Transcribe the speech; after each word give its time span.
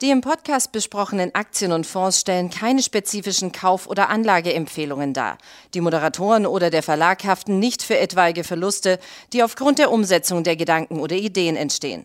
Die 0.00 0.10
im 0.10 0.20
Podcast 0.20 0.70
besprochenen 0.70 1.34
Aktien 1.34 1.72
und 1.72 1.84
Fonds 1.84 2.20
stellen 2.20 2.50
keine 2.50 2.84
spezifischen 2.84 3.50
Kauf- 3.50 3.88
oder 3.88 4.10
Anlageempfehlungen 4.10 5.12
dar. 5.12 5.38
Die 5.74 5.80
Moderatoren 5.80 6.46
oder 6.46 6.70
der 6.70 6.84
Verlag 6.84 7.24
haften 7.24 7.58
nicht 7.58 7.82
für 7.82 7.98
etwaige 7.98 8.44
Verluste, 8.44 9.00
die 9.32 9.42
aufgrund 9.42 9.80
der 9.80 9.90
Umsetzung 9.90 10.44
der 10.44 10.54
Gedanken 10.54 11.00
oder 11.00 11.16
Ideen 11.16 11.56
entstehen. 11.56 12.04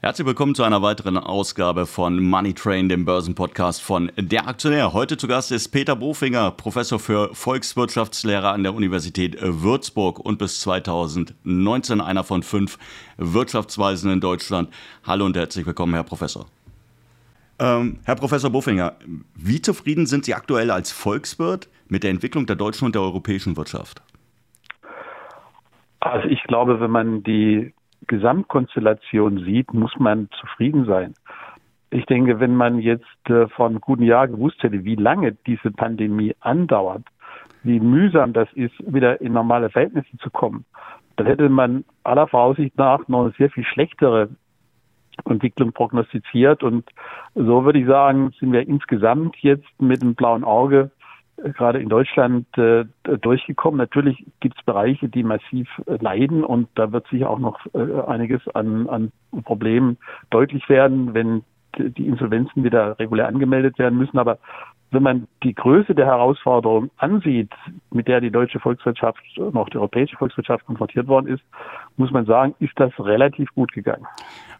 Herzlich 0.00 0.28
willkommen 0.28 0.54
zu 0.54 0.62
einer 0.62 0.80
weiteren 0.82 1.16
Ausgabe 1.18 1.86
von 1.86 2.22
Money 2.22 2.54
Train, 2.54 2.88
dem 2.88 3.04
Börsenpodcast 3.04 3.82
von 3.82 4.12
Der 4.16 4.46
Aktionär. 4.46 4.92
Heute 4.92 5.16
zu 5.16 5.26
Gast 5.26 5.50
ist 5.50 5.70
Peter 5.70 5.96
Bofinger, 5.96 6.52
Professor 6.52 7.00
für 7.00 7.34
Volkswirtschaftslehre 7.34 8.50
an 8.50 8.62
der 8.62 8.74
Universität 8.74 9.36
Würzburg 9.40 10.20
und 10.20 10.38
bis 10.38 10.60
2019 10.60 12.00
einer 12.00 12.22
von 12.22 12.44
fünf 12.44 12.78
Wirtschaftsweisen 13.16 14.12
in 14.12 14.20
Deutschland. 14.20 14.68
Hallo 15.02 15.24
und 15.24 15.36
herzlich 15.36 15.66
willkommen, 15.66 15.94
Herr 15.94 16.04
Professor. 16.04 16.46
Ähm, 17.60 18.00
Herr 18.04 18.16
Professor 18.16 18.50
Bofinger, 18.50 18.94
wie 19.34 19.62
zufrieden 19.62 20.06
sind 20.06 20.24
Sie 20.24 20.34
aktuell 20.34 20.70
als 20.70 20.90
Volkswirt 20.90 21.68
mit 21.88 22.02
der 22.02 22.10
Entwicklung 22.10 22.46
der 22.46 22.56
deutschen 22.56 22.86
und 22.86 22.94
der 22.94 23.02
europäischen 23.02 23.56
Wirtschaft? 23.56 24.02
Also 26.00 26.28
ich 26.28 26.42
glaube, 26.44 26.80
wenn 26.80 26.90
man 26.90 27.22
die 27.22 27.72
Gesamtkonstellation 28.06 29.44
sieht, 29.44 29.72
muss 29.72 29.92
man 29.98 30.28
zufrieden 30.40 30.84
sein. 30.84 31.14
Ich 31.90 32.06
denke, 32.06 32.40
wenn 32.40 32.56
man 32.56 32.80
jetzt 32.80 33.06
äh, 33.28 33.46
vor 33.48 33.66
einem 33.66 33.80
guten 33.80 34.02
Jahr 34.02 34.26
gewusst 34.26 34.62
hätte, 34.62 34.84
wie 34.84 34.96
lange 34.96 35.32
diese 35.46 35.70
Pandemie 35.70 36.34
andauert, 36.40 37.04
wie 37.62 37.78
mühsam 37.80 38.32
das 38.32 38.48
ist, 38.54 38.74
wieder 38.84 39.20
in 39.20 39.32
normale 39.32 39.70
Verhältnisse 39.70 40.18
zu 40.18 40.28
kommen, 40.30 40.64
dann 41.16 41.26
hätte 41.26 41.48
man 41.48 41.84
aller 42.02 42.26
Voraussicht 42.26 42.76
nach 42.76 43.06
noch 43.08 43.24
eine 43.24 43.34
sehr 43.38 43.50
viel 43.50 43.64
schlechtere 43.64 44.28
Entwicklung 45.24 45.72
prognostiziert. 45.72 46.62
Und 46.62 46.88
so 47.34 47.64
würde 47.64 47.78
ich 47.78 47.86
sagen, 47.86 48.32
sind 48.38 48.52
wir 48.52 48.66
insgesamt 48.66 49.36
jetzt 49.38 49.68
mit 49.80 50.02
einem 50.02 50.14
blauen 50.14 50.44
Auge 50.44 50.90
äh, 51.36 51.50
gerade 51.50 51.80
in 51.80 51.88
Deutschland 51.88 52.46
äh, 52.58 52.84
durchgekommen. 53.04 53.78
Natürlich 53.78 54.24
gibt 54.40 54.58
es 54.58 54.64
Bereiche, 54.64 55.08
die 55.08 55.22
massiv 55.22 55.68
äh, 55.86 55.96
leiden 56.00 56.44
und 56.44 56.68
da 56.74 56.92
wird 56.92 57.06
sicher 57.08 57.30
auch 57.30 57.38
noch 57.38 57.60
äh, 57.74 58.00
einiges 58.06 58.42
an, 58.54 58.88
an 58.88 59.12
Problemen 59.44 59.98
deutlich 60.30 60.68
werden, 60.68 61.14
wenn 61.14 61.42
die 61.76 62.06
Insolvenzen 62.06 62.62
wieder 62.62 62.98
regulär 63.00 63.26
angemeldet 63.26 63.78
werden 63.78 63.98
müssen. 63.98 64.18
Aber 64.18 64.38
wenn 64.90 65.02
man 65.02 65.28
die 65.42 65.54
Größe 65.54 65.94
der 65.94 66.06
Herausforderung 66.06 66.90
ansieht, 66.96 67.50
mit 67.90 68.08
der 68.08 68.20
die 68.20 68.30
deutsche 68.30 68.60
Volkswirtschaft 68.60 69.18
und 69.36 69.56
auch 69.56 69.68
die 69.68 69.76
europäische 69.76 70.16
Volkswirtschaft 70.16 70.64
konfrontiert 70.66 71.08
worden 71.08 71.26
ist, 71.26 71.42
muss 71.96 72.10
man 72.10 72.26
sagen, 72.26 72.54
ist 72.60 72.72
das 72.76 72.92
relativ 72.98 73.52
gut 73.54 73.72
gegangen. 73.72 74.06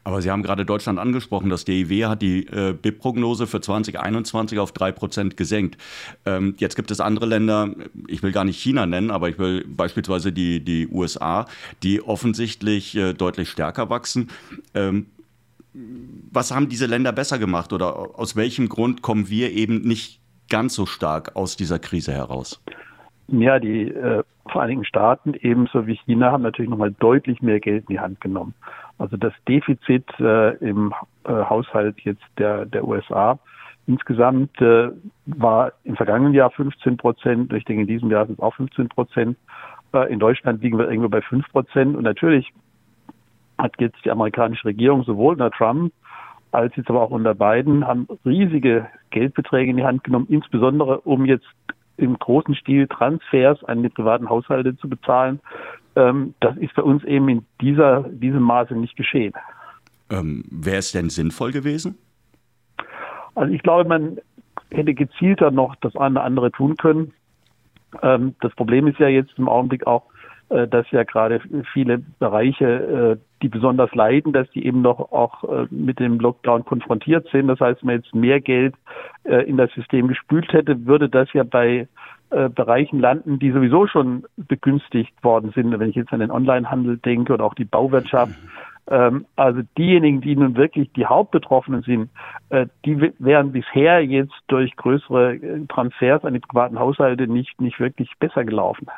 Aber 0.05 0.21
Sie 0.21 0.31
haben 0.31 0.43
gerade 0.43 0.67
Deutschland 0.67 0.99
angesprochen. 0.99 1.49
Das 1.49 1.65
DIW 1.65 2.05
hat 2.05 2.21
die 2.21 2.47
äh, 2.47 2.75
BIP-Prognose 2.75 3.47
für 3.47 3.61
2021 3.61 4.59
auf 4.59 4.73
drei 4.73 4.93
Prozent 4.93 5.39
gesenkt. 5.39 5.79
Ähm, 6.27 6.55
jetzt 6.59 6.77
gibt 6.77 6.91
es 6.91 7.01
andere 7.01 7.25
Länder, 7.25 7.71
ich 8.07 8.23
will 8.23 8.31
gar 8.31 8.45
nicht 8.45 8.61
China 8.61 8.85
nennen, 8.85 9.11
aber 9.11 9.31
ich 9.31 9.39
will 9.39 9.65
beispielsweise 9.67 10.31
die, 10.31 10.63
die 10.63 10.89
USA, 10.89 11.47
die 11.83 12.03
offensichtlich 12.03 12.95
äh, 12.97 13.15
deutlich 13.15 13.49
stärker 13.49 13.89
wachsen. 13.89 14.29
Ähm, 14.75 15.07
was 16.31 16.55
haben 16.55 16.69
diese 16.69 16.87
Länder 16.87 17.13
besser 17.13 17.39
gemacht 17.39 17.73
oder 17.73 18.19
aus 18.19 18.37
welchem 18.37 18.69
Grund 18.69 19.03
kommen 19.03 19.29
wir 19.29 19.53
eben 19.53 19.81
nicht 19.83 20.21
ganz 20.49 20.75
so 20.75 20.87
stark 20.87 21.35
aus 21.35 21.57
dieser 21.57 21.79
Krise 21.79 22.13
heraus? 22.13 22.63
Ja, 23.29 23.59
die 23.59 23.89
äh, 23.89 24.23
Vereinigten 24.47 24.85
Staaten 24.85 25.35
ebenso 25.41 25.87
wie 25.87 25.99
China 26.05 26.31
haben 26.31 26.43
natürlich 26.43 26.71
nochmal 26.71 26.93
deutlich 26.93 27.41
mehr 27.41 27.61
Geld 27.61 27.85
in 27.89 27.95
die 27.95 28.01
Hand 28.01 28.21
genommen. 28.21 28.55
Also 28.99 29.17
das 29.17 29.33
Defizit 29.49 30.05
äh, 30.21 30.51
im 30.57 30.93
äh, 31.25 31.33
Haushalt 31.33 31.99
jetzt 32.01 32.23
der, 32.39 32.67
der 32.67 32.87
USA 32.87 33.39
insgesamt 33.87 34.61
äh, 34.61 34.91
war 35.27 35.73
im 35.85 35.97
vergangenen 35.97 36.35
Jahr 36.35 36.51
15 36.51 36.97
Prozent. 36.97 37.53
Ich 37.53 37.65
denke, 37.65 37.83
in 37.83 37.89
diesem 37.89 38.11
Jahr 38.11 38.27
sind 38.27 38.39
es 38.39 38.43
auch 38.43 38.55
15 38.55 38.89
Prozent. 38.89 39.37
Äh, 39.93 40.13
in 40.13 40.19
Deutschland 40.19 40.63
liegen 40.63 40.79
wir 40.79 40.89
irgendwo 40.89 41.09
bei 41.09 41.23
5 41.23 41.51
Prozent. 41.51 41.97
Und 41.97 42.05
natürlich 42.05 42.53
hat 43.59 43.75
jetzt 43.79 44.05
die 44.05 44.11
amerikanische 44.11 44.67
Regierung 44.67 45.05
sowohl 45.05 45.33
unter 45.35 45.51
Trump 45.51 45.93
als 46.55 46.75
jetzt 46.77 46.89
aber 46.89 47.03
auch 47.03 47.11
unter 47.11 47.35
Biden 47.35 47.85
haben 47.85 48.07
riesige 48.25 48.87
Geldbeträge 49.11 49.71
in 49.71 49.77
die 49.77 49.85
Hand 49.85 50.05
genommen, 50.05 50.27
insbesondere 50.29 51.01
um 51.01 51.25
jetzt 51.25 51.47
im 51.97 52.17
großen 52.19 52.55
Stil 52.55 52.87
Transfers 52.87 53.63
an 53.65 53.83
die 53.83 53.89
privaten 53.89 54.29
Haushalte 54.29 54.77
zu 54.77 54.89
bezahlen. 54.89 55.41
Ähm, 55.97 56.35
das 56.41 56.57
ist 56.57 56.75
bei 56.75 56.83
uns 56.83 57.03
eben 57.05 57.29
in 57.29 57.47
dieser, 57.61 58.03
diesem 58.05 58.43
Maße 58.43 58.75
nicht 58.75 58.97
geschehen. 58.97 59.33
Ähm, 60.11 60.45
Wäre 60.51 60.79
es 60.79 60.93
denn 60.93 61.11
sinnvoll 61.11 61.51
gewesen? 61.51 61.99
Also 63.35 63.53
ich 63.53 63.63
glaube, 63.63 63.89
man 63.89 64.19
hätte 64.71 64.95
gezielter 64.95 65.51
noch 65.51 65.75
das 65.77 65.97
eine 65.97 66.17
oder 66.17 66.25
andere 66.25 66.53
tun 66.53 66.77
können. 66.77 67.13
Ähm, 68.03 68.37
das 68.41 68.55
Problem 68.55 68.87
ist 68.87 69.01
ja 69.01 69.09
jetzt 69.09 69.33
im 69.39 69.49
Augenblick 69.49 69.87
auch, 69.89 70.05
dass 70.49 70.91
ja 70.91 71.05
gerade 71.05 71.41
viele 71.73 71.99
Bereiche, 72.19 73.17
äh, 73.17 73.17
die 73.43 73.49
besonders 73.49 73.95
leiden, 73.95 74.33
dass 74.33 74.51
die 74.51 74.67
eben 74.67 74.83
noch 74.83 75.13
auch 75.13 75.45
äh, 75.45 75.67
mit 75.71 75.99
dem 75.99 76.21
Lockdown 76.21 76.65
konfrontiert 76.65 77.29
sind. 77.33 77.49
Das 77.49 77.61
heißt, 77.61 77.83
wenn 77.83 77.87
man 77.87 77.97
jetzt 77.97 78.15
mehr 78.15 78.41
Geld 78.41 78.75
in 79.25 79.57
das 79.57 79.73
System 79.73 80.09
gespült 80.09 80.53
hätte, 80.53 80.85
würde 80.85 81.09
das 81.09 81.33
ja 81.33 81.45
bei 81.45 81.89
Bereichen 82.29 83.01
landen, 83.01 83.39
die 83.39 83.53
sowieso 83.53 83.87
schon 83.87 84.25
begünstigt 84.37 85.15
worden 85.23 85.53
sind. 85.55 85.79
Wenn 85.79 85.89
ich 85.89 85.97
jetzt 85.97 86.13
an 86.13 86.21
den 86.21 86.31
Onlinehandel 86.31 86.99
denke 86.99 87.33
oder 87.33 87.45
auch 87.45 87.55
die 87.55 87.65
Bauwirtschaft. 87.65 88.35
Ähm, 88.91 89.25
also 89.37 89.63
diejenigen, 89.79 90.21
die 90.21 90.37
nun 90.37 90.57
wirklich 90.57 90.93
die 90.93 91.07
Hauptbetroffenen 91.07 91.83
sind, 91.83 92.11
die 92.85 93.13
wären 93.19 93.53
bisher 93.53 94.05
jetzt 94.05 94.35
durch 94.49 94.77
größere 94.77 95.67
Transfers 95.69 96.25
an 96.25 96.35
die 96.35 96.41
privaten 96.41 96.79
Haushalte 96.79 97.27
nicht, 97.29 97.59
nicht 97.61 97.81
wirklich 97.81 98.11
besser 98.19 98.45
gelaufen. 98.45 98.89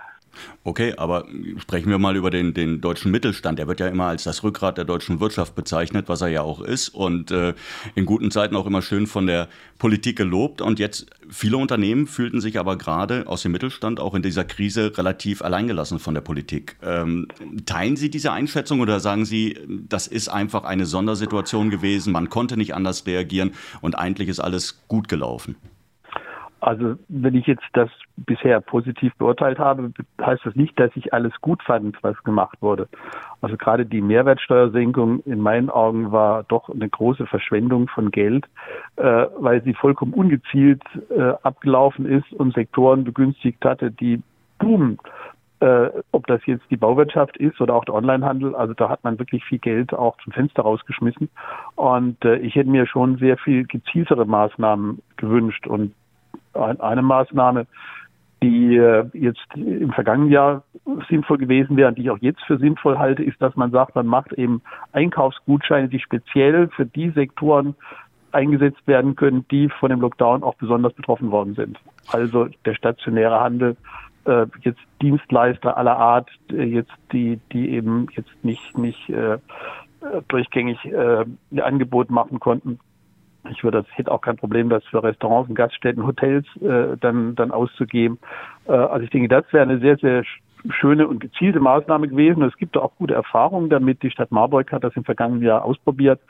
Okay, 0.65 0.95
aber 0.97 1.27
sprechen 1.59 1.91
wir 1.91 1.99
mal 1.99 2.17
über 2.17 2.31
den, 2.31 2.55
den 2.55 2.81
deutschen 2.81 3.11
Mittelstand. 3.11 3.59
Der 3.59 3.69
wird 3.69 3.81
ja 3.81 3.89
immer 3.89 4.07
als 4.07 4.25
das 4.25 4.43
Rückgrat 4.43 4.79
der 4.79 4.85
deutschen 4.85 5.21
Wirtschaft 5.21 5.55
bezeichnet, 5.55 6.09
was 6.09 6.21
er 6.21 6.29
ja 6.29 6.43
auch 6.43 6.61
ist 6.61 6.89
und 6.89 7.31
äh, 7.31 7.55
in 7.95 8.07
guten 8.07 8.31
Zeiten 8.31 8.57
auch 8.57 8.67
immer 8.67 8.83
schön 8.83 9.07
von 9.07 9.27
der 9.27 9.49
Politik 9.79 10.17
gelobt. 10.17 10.61
Und 10.61 10.79
jetzt 10.79 11.07
viele 11.29 11.57
Unternehmen 11.57 12.07
fühlten 12.07 12.41
sich 12.41 12.59
aber 12.59 12.77
gerade 12.77 13.27
aus 13.27 13.43
dem 13.43 13.53
Mittelstand 13.53 14.01
auch 14.01 14.15
in 14.15 14.23
dieser 14.23 14.45
Krise 14.45 14.97
relativ 14.97 15.43
alleingelassen 15.43 15.99
von 15.99 16.15
der 16.15 16.21
Politik. 16.21 16.77
Ähm, 16.83 17.29
teilen 17.67 17.97
Sie 17.97 18.11
diese 18.11 18.33
Einschätzung 18.33 18.81
oder 18.81 19.01
sagen 19.01 19.25
Sie, 19.25 19.59
das 19.89 20.07
ist 20.07 20.29
einfach 20.29 20.65
eine 20.65 20.87
Sondersituation 20.87 21.71
gewesen, 21.71 22.13
man 22.13 22.29
konnte 22.29 22.57
nicht 22.57 22.75
anders 22.75 23.07
reagieren 23.07 23.53
und 23.81 23.99
eigentlich 23.99 24.29
ist 24.29 24.41
alles 24.41 24.83
gut 24.89 25.09
gelaufen? 25.09 25.57
Also 26.61 26.97
wenn 27.09 27.34
ich 27.34 27.47
jetzt 27.47 27.65
das 27.75 27.91
bisher 28.17 28.61
positiv 28.61 29.15
beurteilt 29.17 29.59
habe, 29.59 29.93
heißt 30.21 30.44
das 30.44 30.56
nicht, 30.56 30.78
dass 30.81 30.91
ich 30.94 31.12
alles 31.12 31.33
gut 31.41 31.62
fand, 31.62 32.03
was 32.03 32.17
gemacht 32.25 32.56
wurde. 32.61 32.89
Also 33.43 33.56
gerade 33.56 33.84
die 33.84 34.00
Mehrwertsteuersenkung 34.00 35.21
in 35.25 35.41
meinen 35.41 35.69
Augen 35.69 36.12
war 36.12 36.44
doch 36.44 36.71
eine 36.71 36.89
große 36.89 37.27
Verschwendung 37.27 37.89
von 37.89 38.11
Geld, 38.11 38.47
äh, 38.97 39.27
weil 39.39 39.62
sie 39.62 39.75
vollkommen 39.75 40.15
ungezielt 40.15 40.83
äh, 41.11 41.34
abgelaufen 41.43 42.06
ist 42.06 42.33
und 42.33 42.55
Sektoren 42.55 43.05
begünstigt 43.05 43.65
hatte, 43.65 43.91
die 43.91 44.23
boomen. 44.59 44.99
Äh, 45.61 45.88
ob 46.12 46.27
das 46.27 46.44
jetzt 46.44 46.65
die 46.71 46.77
Bauwirtschaft 46.77 47.38
ist 47.38 47.61
oder 47.62 47.75
auch 47.75 47.87
der 47.87 47.94
Onlinehandel, 47.94 48.55
also 48.55 48.75
da 48.75 48.91
hat 48.91 49.05
man 49.05 49.19
wirklich 49.19 49.43
viel 49.43 49.59
Geld 49.59 49.94
auch 49.94 50.19
zum 50.23 50.34
Fenster 50.34 50.62
rausgeschmissen. 50.62 51.31
Und 51.77 52.23
äh, 52.27 52.37
ich 52.37 52.56
hätte 52.56 52.69
mir 52.69 52.87
schon 52.87 53.17
sehr 53.17 53.38
viel 53.38 53.65
gezieltere 53.65 54.27
Maßnahmen 54.27 55.00
gewünscht. 55.17 55.67
Und 55.67 55.94
eine 56.56 57.03
Maßnahme, 57.03 57.67
die 58.43 58.76
äh, 58.76 59.05
jetzt 59.14 59.47
im 59.55 59.93
vergangenen 59.93 60.31
Jahr 60.31 60.62
sinnvoll 61.08 61.38
gewesen 61.38 61.76
wäre 61.76 61.88
und 61.88 61.99
die 61.99 62.03
ich 62.03 62.11
auch 62.11 62.19
jetzt 62.20 62.43
für 62.44 62.58
sinnvoll 62.58 62.99
halte, 62.99 63.23
ist, 63.23 63.41
dass 63.41 63.56
man 63.56 63.70
sagt, 63.70 63.94
man 63.94 64.06
macht 64.06 64.32
eben 64.35 64.62
Einkaufsgutscheine, 64.93 65.88
die 65.88 66.00
speziell 66.00 66.69
für 66.69 66.87
die 66.87 67.11
Sektoren 67.11 67.75
eingesetzt 68.32 68.87
werden 68.87 69.17
können, 69.17 69.47
die 69.50 69.69
von 69.69 69.88
dem 69.91 70.00
Lockdown 70.00 70.43
auch 70.43 70.55
besonders 70.56 70.93
betroffen 70.93 71.31
worden 71.31 71.55
sind. 71.55 71.79
Also 72.12 72.49
der 72.64 72.75
stationäre 72.75 73.41
Handel, 73.41 73.76
äh, 74.26 74.47
jetzt 74.61 74.81
Dienstleister 75.00 75.76
aller 75.76 75.97
Art, 75.97 76.29
äh, 76.53 76.62
jetzt 76.64 76.93
die, 77.12 77.41
die 77.53 77.70
eben 77.70 78.08
jetzt 78.14 78.44
nicht 78.44 78.76
nicht 78.76 79.08
äh, 79.08 79.38
durchgängig 80.29 80.85
äh, 80.85 81.25
ihr 81.50 81.67
Angebot 81.67 82.11
machen 82.11 82.38
konnten, 82.38 82.79
ich 83.50 83.62
würde, 83.64 83.82
das 83.82 83.98
hätte 83.98 84.10
auch 84.12 84.20
kein 84.20 84.37
Problem, 84.37 84.69
das 84.69 84.84
für 84.84 85.02
Restaurants 85.02 85.48
und 85.48 85.54
Gaststätten, 85.54 86.06
Hotels 86.06 86.46
äh, 86.60 86.96
dann, 87.00 87.34
dann 87.34 87.50
auszugeben. 87.50 88.19
Äh, 88.66 88.72
also 88.72 89.04
ich 89.04 89.10
denke, 89.10 89.28
das 89.28 89.44
wäre 89.52 89.62
eine 89.62 89.78
sehr, 89.78 89.96
sehr 89.96 90.25
schöne 90.70 91.06
und 91.06 91.20
gezielte 91.20 91.60
Maßnahme 91.60 92.08
gewesen. 92.08 92.43
Es 92.43 92.56
gibt 92.56 92.76
auch 92.76 92.93
gute 92.96 93.14
Erfahrungen 93.14 93.70
damit. 93.70 94.02
Die 94.02 94.10
Stadt 94.10 94.32
Marburg 94.32 94.72
hat 94.72 94.84
das 94.84 94.96
im 94.96 95.04
vergangenen 95.04 95.43
Jahr 95.43 95.64
ausprobiert 95.64 96.20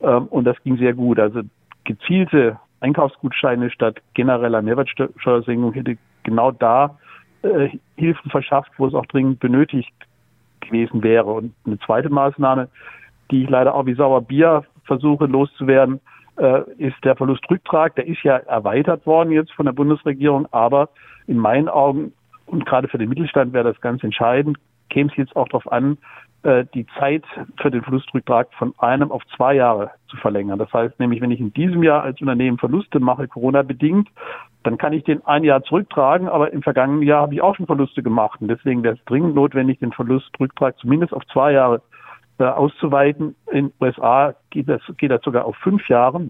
ähm, 0.00 0.26
und 0.26 0.44
das 0.44 0.60
ging 0.62 0.76
sehr 0.76 0.94
gut. 0.94 1.18
Also 1.18 1.42
gezielte 1.84 2.58
Einkaufsgutscheine 2.80 3.70
statt 3.70 4.02
genereller 4.14 4.62
Mehrwertsteuersenkung 4.62 5.72
hätte 5.72 5.96
genau 6.24 6.50
da 6.50 6.98
äh, 7.42 7.70
Hilfen 7.96 8.30
verschafft, 8.30 8.70
wo 8.76 8.86
es 8.86 8.94
auch 8.94 9.06
dringend 9.06 9.40
benötigt 9.40 9.92
gewesen 10.60 11.02
wäre. 11.02 11.32
Und 11.32 11.54
eine 11.64 11.78
zweite 11.78 12.10
Maßnahme, 12.10 12.68
die 13.30 13.44
ich 13.44 13.50
leider 13.50 13.74
auch 13.74 13.86
wie 13.86 13.94
Sauerbier 13.94 14.64
versuche 14.84 15.26
loszuwerden, 15.26 16.00
ist 16.78 16.96
der 17.02 17.16
Verlustrücktrag, 17.16 17.94
der 17.94 18.06
ist 18.06 18.22
ja 18.22 18.36
erweitert 18.36 19.06
worden 19.06 19.30
jetzt 19.30 19.52
von 19.52 19.66
der 19.66 19.72
Bundesregierung, 19.72 20.46
aber 20.52 20.90
in 21.26 21.38
meinen 21.38 21.68
Augen 21.68 22.12
und 22.46 22.64
gerade 22.64 22.88
für 22.88 22.98
den 22.98 23.08
Mittelstand 23.08 23.52
wäre 23.52 23.64
das 23.72 23.80
ganz 23.80 24.02
entscheidend, 24.04 24.58
käme 24.90 25.10
es 25.10 25.16
jetzt 25.16 25.34
auch 25.36 25.48
darauf 25.48 25.70
an, 25.70 25.98
äh, 26.42 26.64
die 26.74 26.86
Zeit 26.98 27.24
für 27.60 27.70
den 27.70 27.82
Verlustrücktrag 27.82 28.48
von 28.54 28.72
einem 28.78 29.10
auf 29.10 29.22
zwei 29.36 29.54
Jahre 29.54 29.90
zu 30.08 30.16
verlängern. 30.16 30.58
Das 30.58 30.72
heißt 30.72 30.98
nämlich, 31.00 31.20
wenn 31.20 31.32
ich 31.32 31.40
in 31.40 31.52
diesem 31.52 31.82
Jahr 31.82 32.02
als 32.02 32.20
Unternehmen 32.20 32.58
Verluste 32.58 33.00
mache, 33.00 33.26
Corona-bedingt, 33.26 34.08
dann 34.62 34.78
kann 34.78 34.92
ich 34.92 35.04
den 35.04 35.24
ein 35.26 35.44
Jahr 35.44 35.62
zurücktragen, 35.62 36.28
aber 36.28 36.52
im 36.52 36.62
vergangenen 36.62 37.02
Jahr 37.02 37.22
habe 37.22 37.34
ich 37.34 37.42
auch 37.42 37.56
schon 37.56 37.66
Verluste 37.66 38.02
gemacht. 38.02 38.40
Und 38.40 38.48
deswegen 38.48 38.82
wäre 38.82 38.94
es 38.94 39.04
dringend 39.04 39.34
notwendig, 39.34 39.78
den 39.78 39.92
Verlustrücktrag 39.92 40.78
zumindest 40.78 41.12
auf 41.12 41.26
zwei 41.26 41.52
Jahre 41.52 41.76
äh, 41.76 41.80
auszuweiten. 42.38 43.34
In 43.50 43.68
den 43.68 43.72
USA 43.80 44.34
geht 44.50 44.68
das, 44.68 44.82
geht 44.96 45.10
das 45.10 45.22
sogar 45.22 45.44
auf 45.44 45.56
fünf 45.56 45.88
Jahre. 45.88 46.28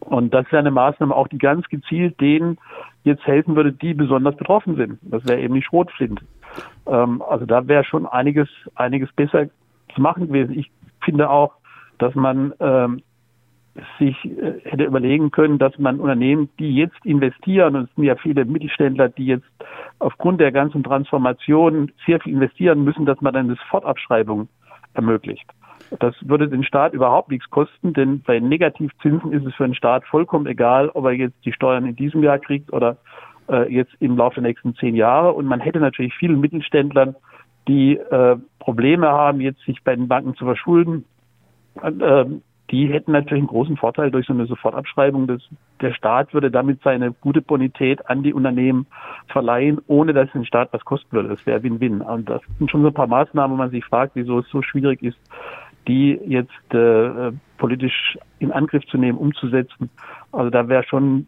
Und 0.00 0.32
das 0.32 0.46
wäre 0.46 0.60
eine 0.60 0.70
Maßnahme 0.70 1.14
auch, 1.14 1.28
die 1.28 1.38
ganz 1.38 1.68
gezielt 1.68 2.20
denen 2.20 2.58
jetzt 3.04 3.26
helfen 3.26 3.54
würde, 3.54 3.72
die 3.72 3.94
besonders 3.94 4.36
betroffen 4.36 4.76
sind. 4.76 4.98
Das 5.02 5.26
wäre 5.26 5.40
eben 5.40 5.54
die 5.54 5.62
Schrotflinte. 5.62 6.24
Ähm, 6.86 7.22
also 7.22 7.46
da 7.46 7.66
wäre 7.68 7.84
schon 7.84 8.06
einiges, 8.06 8.48
einiges 8.74 9.12
besser 9.12 9.46
zu 9.94 10.00
machen 10.00 10.28
gewesen. 10.28 10.58
Ich 10.58 10.70
finde 11.02 11.30
auch, 11.30 11.54
dass 11.98 12.14
man 12.14 12.54
ähm, 12.60 13.02
sich 13.98 14.16
äh, 14.24 14.60
hätte 14.64 14.84
überlegen 14.84 15.30
können, 15.30 15.58
dass 15.58 15.78
man 15.78 16.00
Unternehmen, 16.00 16.48
die 16.58 16.74
jetzt 16.74 17.04
investieren, 17.04 17.76
und 17.76 17.88
es 17.88 17.94
sind 17.94 18.04
ja 18.04 18.16
viele 18.16 18.44
Mittelständler, 18.44 19.08
die 19.08 19.26
jetzt 19.26 19.46
aufgrund 19.98 20.40
der 20.40 20.52
ganzen 20.52 20.82
Transformation 20.82 21.92
sehr 22.06 22.20
viel 22.20 22.34
investieren 22.34 22.84
müssen, 22.84 23.06
dass 23.06 23.20
man 23.20 23.34
dann 23.34 23.46
eine 23.46 23.56
Sofortabschreibung 23.56 24.48
ermöglicht. 24.94 25.48
Das 25.98 26.14
würde 26.20 26.48
den 26.48 26.62
Staat 26.62 26.92
überhaupt 26.92 27.30
nichts 27.30 27.50
kosten, 27.50 27.92
denn 27.92 28.20
bei 28.20 28.38
Negativzinsen 28.38 29.32
ist 29.32 29.46
es 29.46 29.54
für 29.54 29.64
den 29.64 29.74
Staat 29.74 30.04
vollkommen 30.06 30.46
egal, 30.46 30.88
ob 30.90 31.04
er 31.06 31.12
jetzt 31.12 31.44
die 31.44 31.52
Steuern 31.52 31.86
in 31.86 31.96
diesem 31.96 32.22
Jahr 32.22 32.38
kriegt 32.38 32.72
oder 32.72 32.96
äh, 33.48 33.72
jetzt 33.72 33.92
im 33.98 34.16
Laufe 34.16 34.36
der 34.36 34.44
nächsten 34.44 34.74
zehn 34.76 34.94
Jahre. 34.94 35.32
Und 35.32 35.46
man 35.46 35.60
hätte 35.60 35.80
natürlich 35.80 36.14
vielen 36.14 36.40
Mittelständlern, 36.40 37.16
die 37.66 37.96
äh, 37.96 38.36
Probleme 38.58 39.08
haben, 39.08 39.40
jetzt 39.40 39.64
sich 39.64 39.82
bei 39.82 39.96
den 39.96 40.06
Banken 40.06 40.34
zu 40.36 40.44
verschulden, 40.44 41.04
äh, 41.82 42.24
die 42.70 42.86
hätten 42.86 43.12
natürlich 43.12 43.40
einen 43.40 43.48
großen 43.48 43.76
Vorteil 43.76 44.10
durch 44.10 44.26
so 44.26 44.32
eine 44.32 44.46
Sofortabschreibung. 44.46 45.26
Des, 45.26 45.42
der 45.80 45.92
Staat 45.92 46.32
würde 46.32 46.50
damit 46.50 46.80
seine 46.82 47.12
gute 47.12 47.42
Bonität 47.42 48.08
an 48.08 48.22
die 48.22 48.32
Unternehmen 48.32 48.86
verleihen, 49.28 49.80
ohne 49.88 50.12
dass 50.12 50.30
den 50.32 50.44
Staat 50.44 50.72
was 50.72 50.84
kosten 50.84 51.10
würde. 51.10 51.28
Das 51.30 51.44
wäre 51.46 51.62
Win-Win. 51.62 52.00
Und 52.00 52.28
das 52.28 52.40
sind 52.58 52.70
schon 52.70 52.82
so 52.82 52.88
ein 52.88 52.94
paar 52.94 53.08
Maßnahmen, 53.08 53.52
wo 53.52 53.58
man 53.58 53.70
sich 53.70 53.84
fragt, 53.84 54.12
wieso 54.14 54.38
es 54.38 54.48
so 54.50 54.62
schwierig 54.62 55.02
ist, 55.02 55.18
die 55.88 56.20
jetzt 56.26 56.74
äh, 56.74 57.32
politisch 57.58 58.18
in 58.38 58.52
Angriff 58.52 58.84
zu 58.86 58.98
nehmen, 58.98 59.18
umzusetzen. 59.18 59.90
Also 60.30 60.50
da 60.50 60.68
wäre 60.68 60.84
schon 60.84 61.26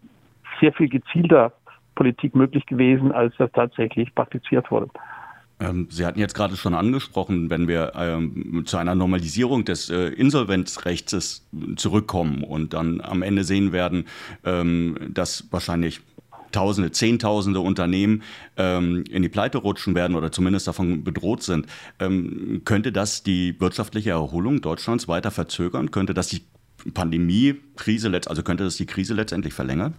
sehr 0.60 0.72
viel 0.72 0.88
gezielter 0.88 1.52
Politik 1.96 2.36
möglich 2.36 2.66
gewesen, 2.66 3.10
als 3.10 3.34
das 3.36 3.50
tatsächlich 3.52 4.14
praktiziert 4.14 4.70
wurde. 4.70 4.88
Ähm, 5.62 5.86
Sie 5.90 6.04
hatten 6.04 6.18
jetzt 6.18 6.34
gerade 6.34 6.56
schon 6.56 6.74
angesprochen, 6.74 7.48
wenn 7.48 7.68
wir 7.68 7.92
ähm, 7.94 8.64
zu 8.66 8.76
einer 8.78 8.94
Normalisierung 8.94 9.64
des 9.64 9.90
äh, 9.90 10.08
Insolvenzrechts 10.08 11.46
zurückkommen 11.76 12.42
und 12.42 12.74
dann 12.74 13.00
am 13.00 13.22
Ende 13.22 13.44
sehen 13.44 13.72
werden, 13.72 14.06
ähm, 14.44 14.96
dass 15.10 15.46
wahrscheinlich 15.50 16.00
Tausende, 16.50 16.90
Zehntausende 16.90 17.60
Unternehmen 17.60 18.22
ähm, 18.58 19.04
in 19.10 19.22
die 19.22 19.30
Pleite 19.30 19.56
rutschen 19.56 19.94
werden 19.94 20.14
oder 20.16 20.30
zumindest 20.30 20.66
davon 20.66 21.02
bedroht 21.02 21.42
sind. 21.42 21.66
Ähm, 21.98 22.60
könnte 22.66 22.92
das 22.92 23.22
die 23.22 23.58
wirtschaftliche 23.58 24.10
Erholung 24.10 24.60
Deutschlands 24.60 25.08
weiter 25.08 25.30
verzögern? 25.30 25.90
Könnte 25.90 26.12
das 26.12 26.28
die 26.28 26.42
Pandemie-Krise, 26.92 28.12
also 28.26 28.42
könnte 28.42 28.64
das 28.64 28.76
die 28.76 28.84
Krise 28.84 29.14
letztendlich 29.14 29.54
verlängern? 29.54 29.94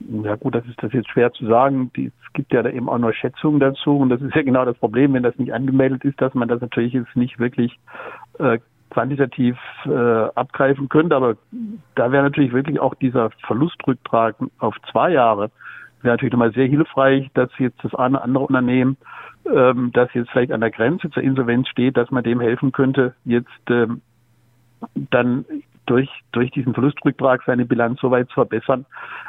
Ja 0.00 0.36
gut, 0.36 0.54
das 0.54 0.66
ist 0.66 0.82
das 0.82 0.92
jetzt 0.92 1.10
schwer 1.10 1.32
zu 1.32 1.46
sagen. 1.46 1.90
Es 1.96 2.32
gibt 2.34 2.52
ja 2.52 2.62
da 2.62 2.70
eben 2.70 2.88
auch 2.88 2.98
noch 2.98 3.12
Schätzungen 3.12 3.60
dazu 3.60 3.96
und 3.96 4.10
das 4.10 4.20
ist 4.20 4.34
ja 4.34 4.42
genau 4.42 4.64
das 4.64 4.76
Problem, 4.76 5.14
wenn 5.14 5.22
das 5.22 5.38
nicht 5.38 5.52
angemeldet 5.52 6.04
ist, 6.04 6.20
dass 6.20 6.34
man 6.34 6.48
das 6.48 6.60
natürlich 6.60 6.92
jetzt 6.92 7.16
nicht 7.16 7.38
wirklich 7.38 7.78
äh, 8.38 8.58
quantitativ 8.90 9.56
äh, 9.86 9.90
abgreifen 9.90 10.88
könnte. 10.88 11.16
Aber 11.16 11.36
da 11.94 12.12
wäre 12.12 12.24
natürlich 12.24 12.52
wirklich 12.52 12.78
auch 12.78 12.94
dieser 12.94 13.30
Verlustrücktrag 13.46 14.36
auf 14.58 14.76
zwei 14.90 15.12
Jahre 15.12 15.50
wäre 16.06 16.14
natürlich 16.14 16.32
nochmal 16.32 16.52
sehr 16.52 16.66
hilfreich, 16.66 17.28
dass 17.34 17.50
jetzt 17.58 17.82
das 17.82 17.94
eine 17.94 18.22
andere 18.22 18.44
Unternehmen, 18.44 18.96
ähm, 19.44 19.90
das 19.92 20.08
jetzt 20.14 20.30
vielleicht 20.30 20.52
an 20.52 20.60
der 20.60 20.70
Grenze 20.70 21.10
zur 21.10 21.22
Insolvenz 21.22 21.68
steht, 21.68 21.96
dass 21.96 22.10
man 22.10 22.24
dem 22.24 22.40
helfen 22.40 22.72
könnte, 22.72 23.14
jetzt 23.24 23.50
ähm, 23.68 24.00
dann 24.94 25.44
durch, 25.86 26.08
durch 26.32 26.50
diesen 26.50 26.74
Verlustrücktrag 26.74 27.42
seine 27.46 27.64
Bilanz 27.64 28.00
so 28.00 28.10
weit 28.10 28.28
zu 28.28 28.34
verbessern, 28.34 28.84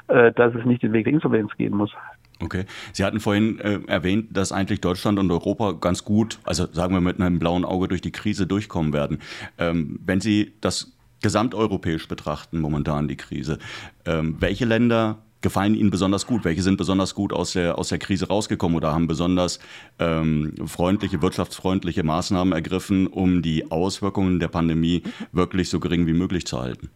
äh, 0.07 0.31
dass 0.33 0.53
es 0.55 0.65
nicht 0.65 0.83
den 0.83 0.93
Weg 0.93 1.05
der 1.05 1.13
Insolvenz 1.13 1.51
gehen 1.57 1.75
muss. 1.75 1.91
Okay. 2.39 2.65
Sie 2.93 3.03
hatten 3.03 3.19
vorhin 3.19 3.59
äh, 3.59 3.79
erwähnt, 3.87 4.35
dass 4.35 4.51
eigentlich 4.51 4.81
Deutschland 4.81 5.17
und 5.17 5.31
Europa 5.31 5.71
ganz 5.71 6.03
gut, 6.03 6.39
also 6.43 6.67
sagen 6.67 6.93
wir 6.93 7.01
mit 7.01 7.19
einem 7.19 7.39
blauen 7.39 7.65
Auge 7.65 7.87
durch 7.87 8.01
die 8.01 8.11
Krise 8.11 8.45
durchkommen 8.45 8.93
werden. 8.93 9.19
Ähm, 9.57 9.99
wenn 10.05 10.21
Sie 10.21 10.53
das 10.61 10.97
gesamteuropäisch 11.21 12.07
betrachten, 12.07 12.59
momentan 12.59 13.07
die 13.07 13.17
Krise, 13.17 13.57
ähm, 14.05 14.35
welche 14.39 14.65
Länder 14.65 15.17
gefallen 15.41 15.75
Ihnen 15.75 15.91
besonders 15.91 16.27
gut? 16.27 16.45
Welche 16.45 16.61
sind 16.61 16.77
besonders 16.77 17.15
gut 17.15 17.33
aus 17.33 17.53
der, 17.53 17.77
aus 17.77 17.89
der 17.89 17.99
Krise 17.99 18.27
rausgekommen 18.27 18.77
oder 18.77 18.93
haben 18.93 19.07
besonders 19.07 19.59
ähm, 19.99 20.53
freundliche, 20.65 21.21
wirtschaftsfreundliche 21.21 22.03
Maßnahmen 22.03 22.53
ergriffen, 22.53 23.07
um 23.07 23.41
die 23.41 23.71
Auswirkungen 23.71 24.39
der 24.39 24.47
Pandemie 24.47 25.03
wirklich 25.31 25.69
so 25.69 25.79
gering 25.79 26.07
wie 26.07 26.13
möglich 26.13 26.45
zu 26.45 26.59
halten? 26.61 26.89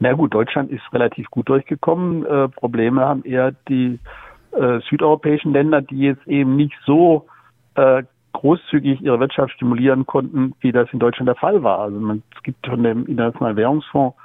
Na 0.00 0.12
gut, 0.12 0.34
Deutschland 0.34 0.70
ist 0.70 0.82
relativ 0.92 1.30
gut 1.30 1.48
durchgekommen. 1.48 2.26
Äh, 2.26 2.48
Probleme 2.48 3.02
haben 3.02 3.24
eher 3.24 3.52
die 3.68 3.98
äh, 4.52 4.80
südeuropäischen 4.88 5.52
Länder, 5.52 5.82
die 5.82 6.00
jetzt 6.00 6.26
eben 6.26 6.56
nicht 6.56 6.74
so 6.84 7.26
äh, 7.74 8.02
großzügig 8.32 9.00
ihre 9.00 9.20
Wirtschaft 9.20 9.52
stimulieren 9.54 10.06
konnten, 10.06 10.54
wie 10.60 10.72
das 10.72 10.88
in 10.92 10.98
Deutschland 10.98 11.28
der 11.28 11.36
Fall 11.36 11.62
war. 11.62 11.78
Also 11.78 11.98
man, 11.98 12.22
es 12.36 12.42
gibt 12.42 12.66
von 12.66 12.82
dem 12.82 13.06
Internationalen 13.06 13.56
Währungsfonds 13.56 14.16
äh, 14.18 14.23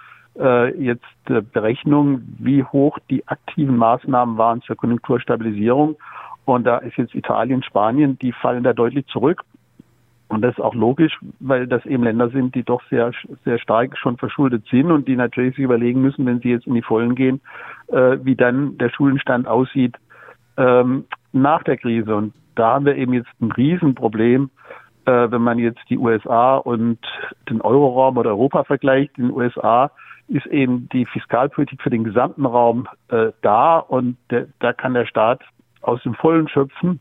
jetzt 0.78 1.04
äh, 1.28 1.42
Berechnungen, 1.42 2.38
wie 2.40 2.64
hoch 2.64 2.98
die 3.10 3.28
aktiven 3.28 3.78
Maßnahmen 3.78 4.38
waren 4.38 4.62
zur 4.62 4.76
Konjunkturstabilisierung. 4.76 5.98
Und 6.46 6.64
da 6.64 6.78
ist 6.78 6.98
jetzt 6.98 7.14
Italien, 7.14 7.62
Spanien, 7.64 8.18
die 8.19 8.31
fallen 8.31 8.64
da 8.64 8.74
deutlich 8.74 9.06
zurück. 9.08 9.44
Und 10.30 10.42
das 10.44 10.52
ist 10.52 10.64
auch 10.64 10.76
logisch, 10.76 11.18
weil 11.40 11.66
das 11.68 11.86
eben 11.86 12.04
Länder 12.04 12.30
sind, 12.30 12.54
die 12.54 12.64
doch 12.64 12.81
sehr, 12.90 13.12
sehr 13.46 13.58
stark 13.58 13.98
schon 13.98 14.18
verschuldet 14.18 14.64
sind 14.69 14.92
und 14.92 15.08
die 15.08 15.16
natürlich 15.16 15.56
sich 15.56 15.64
überlegen 15.64 16.02
müssen, 16.02 16.26
wenn 16.26 16.40
sie 16.40 16.52
jetzt 16.52 16.68
in 16.68 16.76
die 16.76 16.84
Vollen 16.84 17.16
gehen, 17.16 17.42
äh, 17.88 18.18
wie 18.22 18.36
dann 18.36 18.78
der 18.78 18.90
Schuldenstand 18.90 19.48
aussieht 19.48 19.96
ähm, 20.58 21.06
nach 21.34 21.64
der 21.64 21.78
Krise. 21.78 22.16
Und 22.16 22.34
da 22.54 22.76
haben 22.76 22.86
wir 22.86 22.96
eben 22.96 23.14
jetzt 23.14 23.30
ein 23.42 23.52
Riesenproblem, 23.52 24.52
äh, 25.09 25.31
wenn 25.31 25.42
man 25.42 25.57
jetzt 25.57 25.81
die 25.89 25.97
USA 25.97 26.57
und 26.57 26.99
den 27.49 27.61
Euroraum 27.61 28.18
oder 28.18 28.30
Europa 28.30 28.63
vergleicht. 28.63 29.18
In 29.18 29.30
den 29.30 29.35
USA 29.35 29.89
ist 30.28 30.45
eben 30.45 30.87
die 30.89 31.07
Fiskalpolitik 31.07 31.81
für 31.81 31.89
den 31.89 32.04
gesamten 32.04 32.45
Raum 32.45 32.87
äh, 33.07 33.31
da 33.42 33.80
und 33.80 34.18
der, 34.30 34.47
da 34.59 34.71
kann 34.71 34.94
der 34.94 35.07
Staat 35.07 35.42
aus 35.81 36.04
dem 36.04 36.13
Vollen 36.13 36.47
schöpfen. 36.47 36.99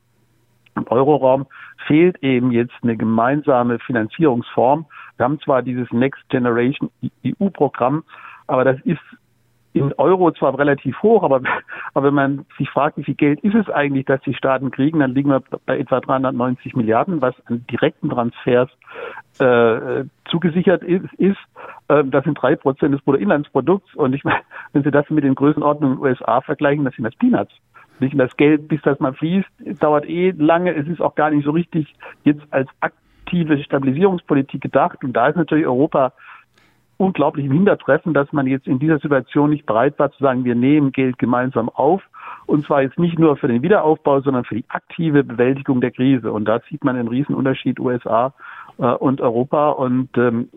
Im 0.74 0.86
Euroraum 0.88 1.46
fehlt 1.86 2.22
eben 2.22 2.50
jetzt 2.50 2.72
eine 2.82 2.96
gemeinsame 2.96 3.78
Finanzierungsform. 3.80 4.86
Wir 5.18 5.24
haben 5.24 5.40
zwar 5.40 5.62
dieses 5.62 5.90
Next 5.92 6.26
Generation 6.30 6.90
EU-Programm, 7.26 8.04
aber 8.46 8.64
das 8.64 8.80
ist 8.84 9.02
in 9.78 9.92
Euro 9.94 10.30
zwar 10.32 10.58
relativ 10.58 11.02
hoch, 11.02 11.22
aber, 11.22 11.40
aber 11.94 12.06
wenn 12.06 12.14
man 12.14 12.46
sich 12.58 12.68
fragt, 12.70 12.96
wie 12.96 13.04
viel 13.04 13.14
Geld 13.14 13.40
ist 13.40 13.54
es 13.54 13.68
eigentlich, 13.70 14.06
dass 14.06 14.20
die 14.22 14.34
Staaten 14.34 14.70
kriegen, 14.70 15.00
dann 15.00 15.14
liegen 15.14 15.30
wir 15.30 15.42
bei 15.66 15.78
etwa 15.78 16.00
390 16.00 16.76
Milliarden, 16.76 17.20
was 17.20 17.34
an 17.46 17.64
direkten 17.70 18.10
Transfers 18.10 18.70
äh, 19.38 20.04
zugesichert 20.28 20.82
ist. 20.82 21.12
ist. 21.14 21.38
Äh, 21.88 22.04
das 22.04 22.24
sind 22.24 22.34
drei 22.40 22.56
Prozent 22.56 22.94
des 22.94 23.02
Bruttoinlandsprodukts. 23.02 23.94
Und 23.94 24.14
ich 24.14 24.24
meine, 24.24 24.40
wenn 24.72 24.82
Sie 24.82 24.90
das 24.90 25.08
mit 25.10 25.24
den 25.24 25.34
Größenordnungen 25.34 25.98
USA 25.98 26.40
vergleichen, 26.40 26.84
das 26.84 26.94
sind 26.94 27.04
das 27.04 27.16
Peanuts. 27.16 27.52
Nicht? 28.00 28.18
das 28.18 28.36
Geld, 28.36 28.68
bis 28.68 28.80
das 28.82 29.00
mal 29.00 29.12
fließt, 29.12 29.48
dauert 29.80 30.08
eh 30.08 30.32
lange. 30.36 30.74
Es 30.74 30.86
ist 30.86 31.00
auch 31.00 31.14
gar 31.14 31.30
nicht 31.30 31.44
so 31.44 31.50
richtig 31.50 31.94
jetzt 32.24 32.42
als 32.50 32.68
aktive 32.80 33.62
Stabilisierungspolitik 33.62 34.60
gedacht. 34.60 35.02
Und 35.02 35.14
da 35.14 35.28
ist 35.28 35.36
natürlich 35.36 35.66
Europa 35.66 36.12
unglaublich 36.98 37.46
Hintertreffen, 37.50 38.12
dass 38.12 38.32
man 38.32 38.46
jetzt 38.46 38.66
in 38.66 38.78
dieser 38.78 38.98
Situation 38.98 39.50
nicht 39.50 39.64
bereit 39.66 39.98
war 39.98 40.10
zu 40.12 40.22
sagen, 40.22 40.44
wir 40.44 40.54
nehmen 40.54 40.92
Geld 40.92 41.18
gemeinsam 41.18 41.68
auf. 41.70 42.02
Und 42.46 42.66
zwar 42.66 42.82
jetzt 42.82 42.98
nicht 42.98 43.18
nur 43.18 43.36
für 43.36 43.48
den 43.48 43.62
Wiederaufbau, 43.62 44.20
sondern 44.20 44.44
für 44.44 44.56
die 44.56 44.64
aktive 44.68 45.24
Bewältigung 45.24 45.80
der 45.80 45.92
Krise. 45.92 46.32
Und 46.32 46.44
da 46.44 46.60
sieht 46.68 46.84
man 46.84 46.96
einen 46.96 47.08
Riesenunterschied 47.08 47.78
USA 47.78 48.34
äh, 48.78 48.86
und 48.86 49.20
Europa. 49.20 49.70
Und, 49.70 50.10
ähm, 50.18 50.48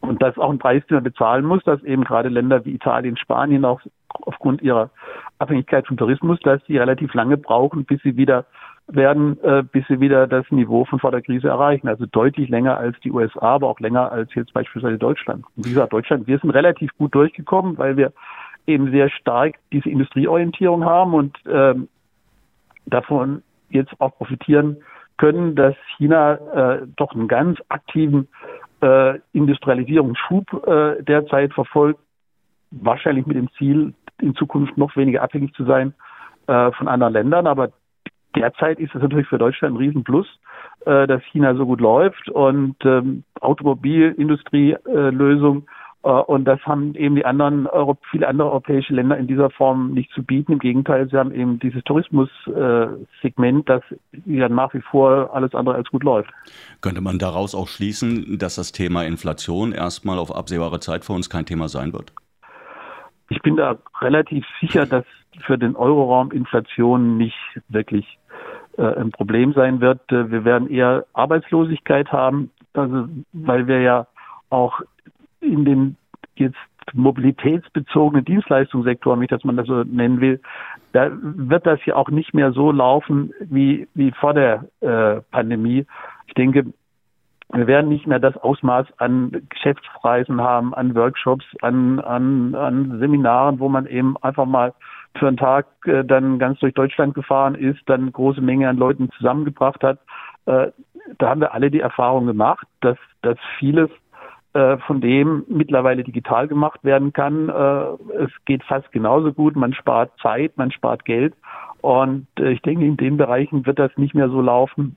und 0.00 0.20
das 0.20 0.30
ist 0.30 0.38
auch 0.38 0.50
ein 0.50 0.58
Preis, 0.58 0.82
den 0.86 0.96
man 0.96 1.04
bezahlen 1.04 1.44
muss, 1.44 1.62
dass 1.64 1.82
eben 1.84 2.04
gerade 2.04 2.28
Länder 2.28 2.64
wie 2.64 2.74
Italien, 2.74 3.16
Spanien 3.16 3.64
auch 3.64 3.80
aufgrund 4.22 4.62
ihrer 4.62 4.90
Abhängigkeit 5.38 5.86
vom 5.86 5.96
Tourismus, 5.96 6.38
dass 6.40 6.64
sie 6.66 6.78
relativ 6.78 7.14
lange 7.14 7.36
brauchen, 7.36 7.84
bis 7.84 8.00
sie 8.02 8.16
wieder 8.16 8.44
werden, 8.86 9.42
äh, 9.42 9.62
bis 9.62 9.86
sie 9.86 10.00
wieder 10.00 10.26
das 10.26 10.50
Niveau 10.50 10.84
von 10.84 10.98
vor 10.98 11.10
der 11.10 11.22
Krise 11.22 11.48
erreichen. 11.48 11.88
Also 11.88 12.06
deutlich 12.06 12.48
länger 12.48 12.78
als 12.78 12.98
die 13.00 13.12
USA, 13.12 13.54
aber 13.54 13.68
auch 13.68 13.80
länger 13.80 14.10
als 14.10 14.34
jetzt 14.34 14.52
beispielsweise 14.54 14.98
Deutschland. 14.98 15.44
Und 15.56 15.66
wie 15.66 15.70
gesagt, 15.70 15.92
Deutschland, 15.92 16.26
wir 16.26 16.38
sind 16.38 16.50
relativ 16.50 16.90
gut 16.96 17.14
durchgekommen, 17.14 17.76
weil 17.76 17.96
wir 17.96 18.12
eben 18.66 18.90
sehr 18.90 19.10
stark 19.10 19.56
diese 19.72 19.88
Industrieorientierung 19.88 20.84
haben 20.84 21.14
und 21.14 21.36
ähm, 21.50 21.88
davon 22.86 23.42
jetzt 23.70 23.92
auch 23.98 24.16
profitieren 24.16 24.78
können, 25.16 25.54
dass 25.54 25.74
China 25.96 26.34
äh, 26.34 26.86
doch 26.96 27.12
einen 27.12 27.28
ganz 27.28 27.58
aktiven 27.68 28.28
äh, 28.80 29.18
Industrialisierungsschub 29.32 30.66
äh, 30.66 31.02
derzeit 31.02 31.52
verfolgt, 31.52 32.00
wahrscheinlich 32.70 33.26
mit 33.26 33.36
dem 33.36 33.50
Ziel, 33.58 33.94
in 34.20 34.34
Zukunft 34.34 34.76
noch 34.76 34.96
weniger 34.96 35.22
abhängig 35.22 35.54
zu 35.54 35.64
sein 35.64 35.94
äh, 36.46 36.72
von 36.72 36.88
anderen 36.88 37.12
Ländern. 37.12 37.46
Aber 37.46 37.70
derzeit 38.34 38.78
ist 38.78 38.94
es 38.94 39.02
natürlich 39.02 39.28
für 39.28 39.38
Deutschland 39.38 39.74
ein 39.74 39.78
Riesenplus, 39.78 40.26
äh, 40.86 41.06
dass 41.06 41.22
China 41.24 41.54
so 41.54 41.66
gut 41.66 41.80
läuft 41.80 42.28
und 42.28 42.76
ähm, 42.84 43.24
Automobilindustrielösung 43.40 45.66
äh, 46.04 46.08
und 46.08 46.44
das 46.44 46.60
haben 46.60 46.94
eben 46.94 47.16
die 47.16 47.24
anderen 47.24 47.66
Euro, 47.66 47.98
viele 48.10 48.28
andere 48.28 48.50
europäische 48.50 48.94
Länder 48.94 49.18
in 49.18 49.26
dieser 49.26 49.50
Form 49.50 49.92
nicht 49.92 50.10
zu 50.12 50.22
bieten. 50.22 50.52
Im 50.52 50.58
Gegenteil, 50.58 51.08
sie 51.10 51.16
haben 51.16 51.32
eben 51.32 51.58
dieses 51.58 51.82
Tourismussegment, 51.84 53.68
das 53.68 53.82
ja 54.24 54.48
nach 54.48 54.72
wie 54.74 54.80
vor 54.80 55.34
alles 55.34 55.54
andere 55.54 55.74
als 55.74 55.88
gut 55.90 56.04
läuft. 56.04 56.30
Könnte 56.80 57.00
man 57.00 57.18
daraus 57.18 57.54
auch 57.54 57.68
schließen, 57.68 58.38
dass 58.38 58.54
das 58.54 58.72
Thema 58.72 59.04
Inflation 59.04 59.72
erstmal 59.72 60.18
auf 60.18 60.34
absehbare 60.34 60.80
Zeit 60.80 61.04
für 61.04 61.12
uns 61.12 61.28
kein 61.28 61.46
Thema 61.46 61.68
sein 61.68 61.92
wird? 61.92 62.12
Ich 63.28 63.40
bin 63.42 63.56
da 63.56 63.76
relativ 64.00 64.44
sicher, 64.60 64.86
dass 64.86 65.04
für 65.40 65.58
den 65.58 65.76
Euroraum 65.76 66.32
Inflation 66.32 67.16
nicht 67.16 67.38
wirklich 67.68 68.18
äh, 68.76 68.82
ein 68.82 69.10
Problem 69.10 69.52
sein 69.52 69.80
wird. 69.80 70.00
Äh, 70.10 70.30
wir 70.30 70.44
werden 70.44 70.70
eher 70.70 71.04
Arbeitslosigkeit 71.12 72.10
haben, 72.10 72.50
also 72.74 73.08
weil 73.32 73.66
wir 73.66 73.80
ja 73.80 74.06
auch 74.50 74.80
in 75.40 75.64
den 75.64 75.96
jetzt 76.36 76.56
mobilitätsbezogenen 76.94 78.24
Dienstleistungssektoren, 78.24 79.20
wie 79.20 79.26
das 79.26 79.44
man 79.44 79.56
das 79.56 79.66
so 79.66 79.84
nennen 79.84 80.20
will, 80.20 80.40
da 80.92 81.10
wird 81.12 81.66
das 81.66 81.84
ja 81.84 81.96
auch 81.96 82.08
nicht 82.08 82.32
mehr 82.32 82.52
so 82.52 82.72
laufen 82.72 83.32
wie, 83.40 83.86
wie 83.94 84.10
vor 84.12 84.32
der 84.32 84.64
äh, 84.80 85.20
Pandemie. 85.30 85.86
Ich 86.26 86.34
denke, 86.34 86.72
wir 87.52 87.66
werden 87.66 87.88
nicht 87.88 88.06
mehr 88.06 88.18
das 88.18 88.36
Ausmaß 88.36 88.86
an 88.98 89.32
Geschäftspreisen 89.48 90.40
haben, 90.40 90.74
an 90.74 90.94
Workshops, 90.94 91.46
an, 91.62 91.98
an, 92.00 92.54
an 92.54 92.98
Seminaren, 92.98 93.58
wo 93.58 93.68
man 93.68 93.86
eben 93.86 94.16
einfach 94.18 94.44
mal 94.44 94.74
für 95.16 95.28
einen 95.28 95.38
Tag 95.38 95.66
äh, 95.86 96.04
dann 96.04 96.38
ganz 96.38 96.58
durch 96.60 96.74
Deutschland 96.74 97.14
gefahren 97.14 97.54
ist, 97.54 97.80
dann 97.86 98.12
große 98.12 98.42
Menge 98.42 98.68
an 98.68 98.76
Leuten 98.76 99.10
zusammengebracht 99.16 99.82
hat. 99.82 99.98
Äh, 100.46 100.68
da 101.16 101.28
haben 101.30 101.40
wir 101.40 101.54
alle 101.54 101.70
die 101.70 101.80
Erfahrung 101.80 102.26
gemacht, 102.26 102.66
dass, 102.80 102.98
dass 103.22 103.38
vieles 103.58 103.88
äh, 104.52 104.76
von 104.86 105.00
dem 105.00 105.44
mittlerweile 105.48 106.04
digital 106.04 106.48
gemacht 106.48 106.84
werden 106.84 107.12
kann. 107.12 107.48
Äh, 107.48 108.22
es 108.24 108.30
geht 108.44 108.62
fast 108.64 108.92
genauso 108.92 109.32
gut. 109.32 109.56
Man 109.56 109.72
spart 109.72 110.12
Zeit, 110.20 110.56
man 110.56 110.70
spart 110.70 111.06
Geld. 111.06 111.34
Und 111.80 112.26
äh, 112.38 112.50
ich 112.50 112.62
denke, 112.62 112.84
in 112.84 112.98
den 112.98 113.16
Bereichen 113.16 113.64
wird 113.64 113.78
das 113.78 113.96
nicht 113.96 114.14
mehr 114.14 114.28
so 114.28 114.42
laufen, 114.42 114.96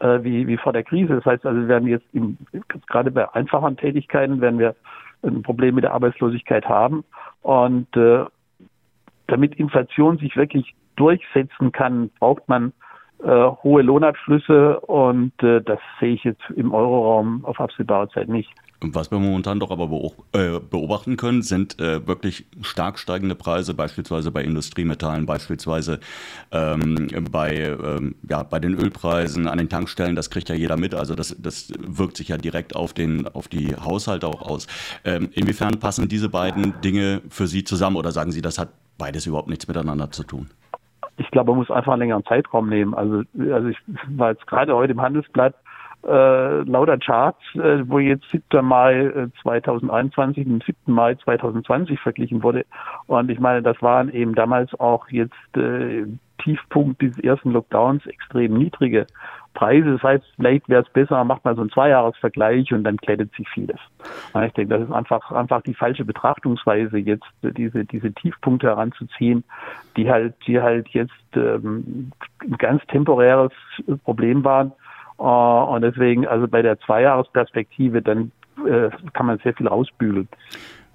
wie, 0.00 0.46
wie 0.46 0.56
vor 0.56 0.72
der 0.72 0.84
Krise. 0.84 1.14
Das 1.16 1.24
heißt 1.24 1.46
also, 1.46 1.60
wir 1.60 1.68
werden 1.68 1.88
jetzt 1.88 2.06
im, 2.12 2.38
gerade 2.88 3.10
bei 3.10 3.32
einfachen 3.34 3.76
Tätigkeiten 3.76 4.40
werden 4.40 4.58
wir 4.58 4.74
ein 5.22 5.42
Problem 5.42 5.74
mit 5.74 5.84
der 5.84 5.94
Arbeitslosigkeit 5.94 6.68
haben. 6.68 7.04
Und 7.42 7.94
äh, 7.96 8.24
damit 9.26 9.54
Inflation 9.56 10.18
sich 10.18 10.36
wirklich 10.36 10.74
durchsetzen 10.96 11.72
kann, 11.72 12.10
braucht 12.18 12.48
man 12.48 12.72
äh, 13.22 13.28
hohe 13.62 13.82
Lohnabschlüsse 13.82 14.80
und 14.80 15.32
äh, 15.42 15.60
das 15.62 15.78
sehe 16.00 16.14
ich 16.14 16.24
jetzt 16.24 16.42
im 16.56 16.72
Euroraum 16.72 17.44
auf 17.44 17.60
absehbare 17.60 18.08
Zeit 18.10 18.28
nicht. 18.28 18.50
Was 18.84 19.10
wir 19.10 19.18
momentan 19.18 19.60
doch 19.60 19.70
aber 19.70 19.88
äh, 20.32 20.58
beobachten 20.58 21.16
können, 21.16 21.42
sind 21.42 21.80
äh, 21.80 22.06
wirklich 22.06 22.46
stark 22.62 22.98
steigende 22.98 23.34
Preise, 23.34 23.74
beispielsweise 23.74 24.32
bei 24.32 24.42
Industriemetallen, 24.42 25.24
beispielsweise 25.24 26.00
ähm, 26.50 27.08
bei, 27.30 27.56
ähm, 27.56 28.16
ja, 28.28 28.42
bei 28.42 28.58
den 28.58 28.74
Ölpreisen 28.74 29.46
an 29.46 29.58
den 29.58 29.68
Tankstellen. 29.68 30.16
Das 30.16 30.30
kriegt 30.30 30.48
ja 30.48 30.56
jeder 30.56 30.76
mit. 30.76 30.94
Also 30.94 31.14
das, 31.14 31.36
das 31.38 31.72
wirkt 31.78 32.16
sich 32.16 32.28
ja 32.28 32.38
direkt 32.38 32.74
auf, 32.74 32.92
den, 32.92 33.28
auf 33.28 33.46
die 33.46 33.76
Haushalte 33.76 34.26
auch 34.26 34.42
aus. 34.42 34.66
Ähm, 35.04 35.28
inwiefern 35.32 35.78
passen 35.78 36.08
diese 36.08 36.28
beiden 36.28 36.80
Dinge 36.80 37.22
für 37.28 37.46
Sie 37.46 37.62
zusammen 37.62 37.96
oder 37.96 38.10
sagen 38.10 38.32
Sie, 38.32 38.42
das 38.42 38.58
hat 38.58 38.70
beides 38.98 39.26
überhaupt 39.26 39.48
nichts 39.48 39.68
miteinander 39.68 40.10
zu 40.10 40.24
tun? 40.24 40.50
ich 41.18 41.30
glaube, 41.30 41.50
man 41.50 41.58
muss 41.58 41.70
einfach 41.70 41.92
einen 41.92 42.00
längeren 42.00 42.24
Zeitraum 42.24 42.68
nehmen. 42.68 42.94
Also, 42.94 43.22
also 43.52 43.68
ich 43.68 43.78
war 44.08 44.30
jetzt 44.30 44.46
gerade 44.46 44.74
heute 44.74 44.92
im 44.92 45.00
Handelsblatt 45.00 45.54
äh, 46.06 46.62
lauter 46.62 46.98
Charts, 46.98 47.42
äh, 47.54 47.88
wo 47.88 47.98
jetzt 47.98 48.28
7. 48.30 48.64
Mai 48.64 49.28
2021 49.42 50.46
und 50.46 50.64
7. 50.64 50.92
Mai 50.92 51.14
2020 51.16 52.00
verglichen 52.00 52.42
wurde. 52.42 52.64
Und 53.06 53.30
ich 53.30 53.40
meine, 53.40 53.62
das 53.62 53.80
waren 53.82 54.12
eben 54.12 54.34
damals 54.34 54.72
auch 54.78 55.08
jetzt 55.08 55.56
äh, 55.56 56.06
Tiefpunkt 56.42 57.00
dieses 57.00 57.18
ersten 57.18 57.52
Lockdowns 57.52 58.06
extrem 58.06 58.54
niedrige 58.54 59.06
Preise. 59.54 59.92
Das 59.92 60.02
heißt, 60.02 60.24
vielleicht 60.36 60.68
wäre 60.68 60.82
es 60.82 60.88
besser, 60.92 61.22
macht 61.24 61.44
man 61.44 61.54
so 61.54 61.60
einen 61.60 61.70
Zweijahresvergleich 61.70 62.72
und 62.72 62.84
dann 62.84 62.96
klettet 62.96 63.32
sich 63.34 63.48
vieles. 63.50 63.78
Ich 64.44 64.52
denke, 64.54 64.78
das 64.78 64.88
ist 64.88 64.92
einfach, 64.92 65.30
einfach 65.30 65.62
die 65.62 65.74
falsche 65.74 66.04
Betrachtungsweise, 66.04 66.98
jetzt 66.98 67.26
diese, 67.42 67.84
diese 67.84 68.12
Tiefpunkte 68.12 68.68
heranzuziehen, 68.68 69.44
die 69.96 70.10
halt, 70.10 70.34
die 70.46 70.60
halt 70.60 70.88
jetzt 70.88 71.12
ähm, 71.34 72.12
ein 72.40 72.56
ganz 72.58 72.84
temporäres 72.86 73.52
Problem 74.04 74.42
waren. 74.44 74.72
Uh, 75.22 75.72
und 75.72 75.82
deswegen, 75.82 76.26
also 76.26 76.48
bei 76.48 76.62
der 76.62 76.80
Zweijahresperspektive, 76.80 78.02
dann 78.02 78.32
äh, 78.66 78.90
kann 79.12 79.26
man 79.26 79.38
sehr 79.38 79.54
viel 79.54 79.68
rausbügeln. 79.68 80.26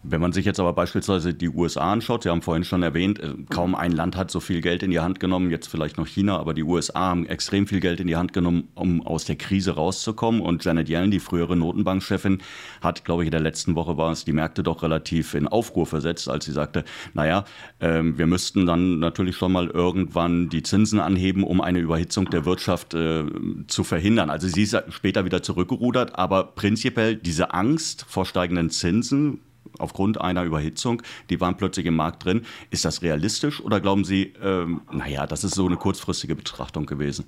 Wenn 0.10 0.22
man 0.22 0.32
sich 0.32 0.46
jetzt 0.46 0.60
aber 0.62 0.72
beispielsweise 0.72 1.34
die 1.34 1.50
USA 1.50 1.92
anschaut, 1.92 2.24
Sie 2.24 2.30
haben 2.30 2.42
vorhin 2.42 2.64
schon 2.64 2.82
erwähnt, 2.82 3.20
äh, 3.20 3.34
kaum 3.50 3.76
ein 3.76 3.92
Land 3.92 4.16
hat 4.16 4.32
so 4.32 4.40
viel 4.40 4.62
Geld 4.62 4.82
in 4.82 4.90
die 4.90 5.02
Hand 5.02 5.20
genommen, 5.20 5.52
jetzt 5.52 5.68
vielleicht 5.68 5.98
noch 5.98 6.08
China, 6.08 6.38
aber 6.38 6.54
die 6.54 6.64
USA 6.64 7.10
haben 7.10 7.26
extrem 7.26 7.68
viel 7.68 7.82
Geld 7.82 8.00
in 8.00 8.08
die 8.08 8.16
Hand 8.16 8.32
genommen, 8.32 8.70
um 8.74 9.06
aus 9.06 9.26
der 9.26 9.36
Krise 9.36 9.72
rauszukommen. 9.72 10.40
Und 10.40 10.64
Janet 10.64 10.88
Yellen, 10.88 11.12
die 11.12 11.20
frühere 11.20 11.58
Notenbankchefin, 11.58 12.38
hat, 12.82 13.04
glaube 13.04 13.24
ich, 13.24 13.28
in 13.28 13.32
der 13.32 13.42
letzten 13.42 13.76
Woche 13.76 13.98
war 13.98 14.14
es, 14.14 14.24
die 14.24 14.32
Märkte 14.32 14.64
doch 14.64 14.82
relativ 14.82 15.34
in 15.34 15.46
Aufruhr 15.46 15.86
versetzt, 15.86 16.30
als 16.30 16.46
sie 16.46 16.54
sagte, 16.54 16.86
naja, 17.14 17.44
äh, 17.80 18.02
wir 18.02 18.28
müssten 18.28 18.66
dann 18.66 19.00
natürlich 19.00 19.36
schon 19.36 19.52
mal 19.52 19.68
irgendwann 19.68 20.48
die 20.48 20.64
Zinsen 20.64 21.02
anheben, 21.02 21.44
um 21.44 21.60
eine 21.60 21.80
Überhitzung 21.80 22.30
der 22.30 22.46
Wirtschaft 22.46 22.94
äh, 22.94 23.26
zu 23.68 23.84
verhindern. 23.84 24.30
Also 24.30 24.48
sie 24.48 24.64
ist 24.64 24.78
später 24.90 25.26
wieder 25.26 25.44
zurückgerudert, 25.44 26.18
aber 26.18 26.46
prinzipiell 26.46 27.18
diese 27.18 27.54
Angst 27.54 28.06
vor 28.08 28.26
steigenden 28.26 28.70
Zinsen, 28.70 29.42
aufgrund 29.80 30.22
einer 30.22 30.44
Überhitzung, 30.44 31.02
die 31.30 31.40
waren 31.42 31.58
plötzlich 31.58 31.86
im 31.86 31.96
Markt 31.96 32.26
drin. 32.26 32.42
Ist 32.72 32.86
das 32.86 33.02
realistisch 33.02 33.64
oder 33.64 33.80
glauben 33.80 34.04
Sie, 34.04 34.34
ähm, 34.44 34.82
naja, 34.92 35.26
das 35.28 35.44
ist 35.44 35.56
so 35.56 35.66
eine 35.66 35.78
kurzfristige 35.78 36.36
Betrachtung 36.36 36.86
gewesen? 36.86 37.26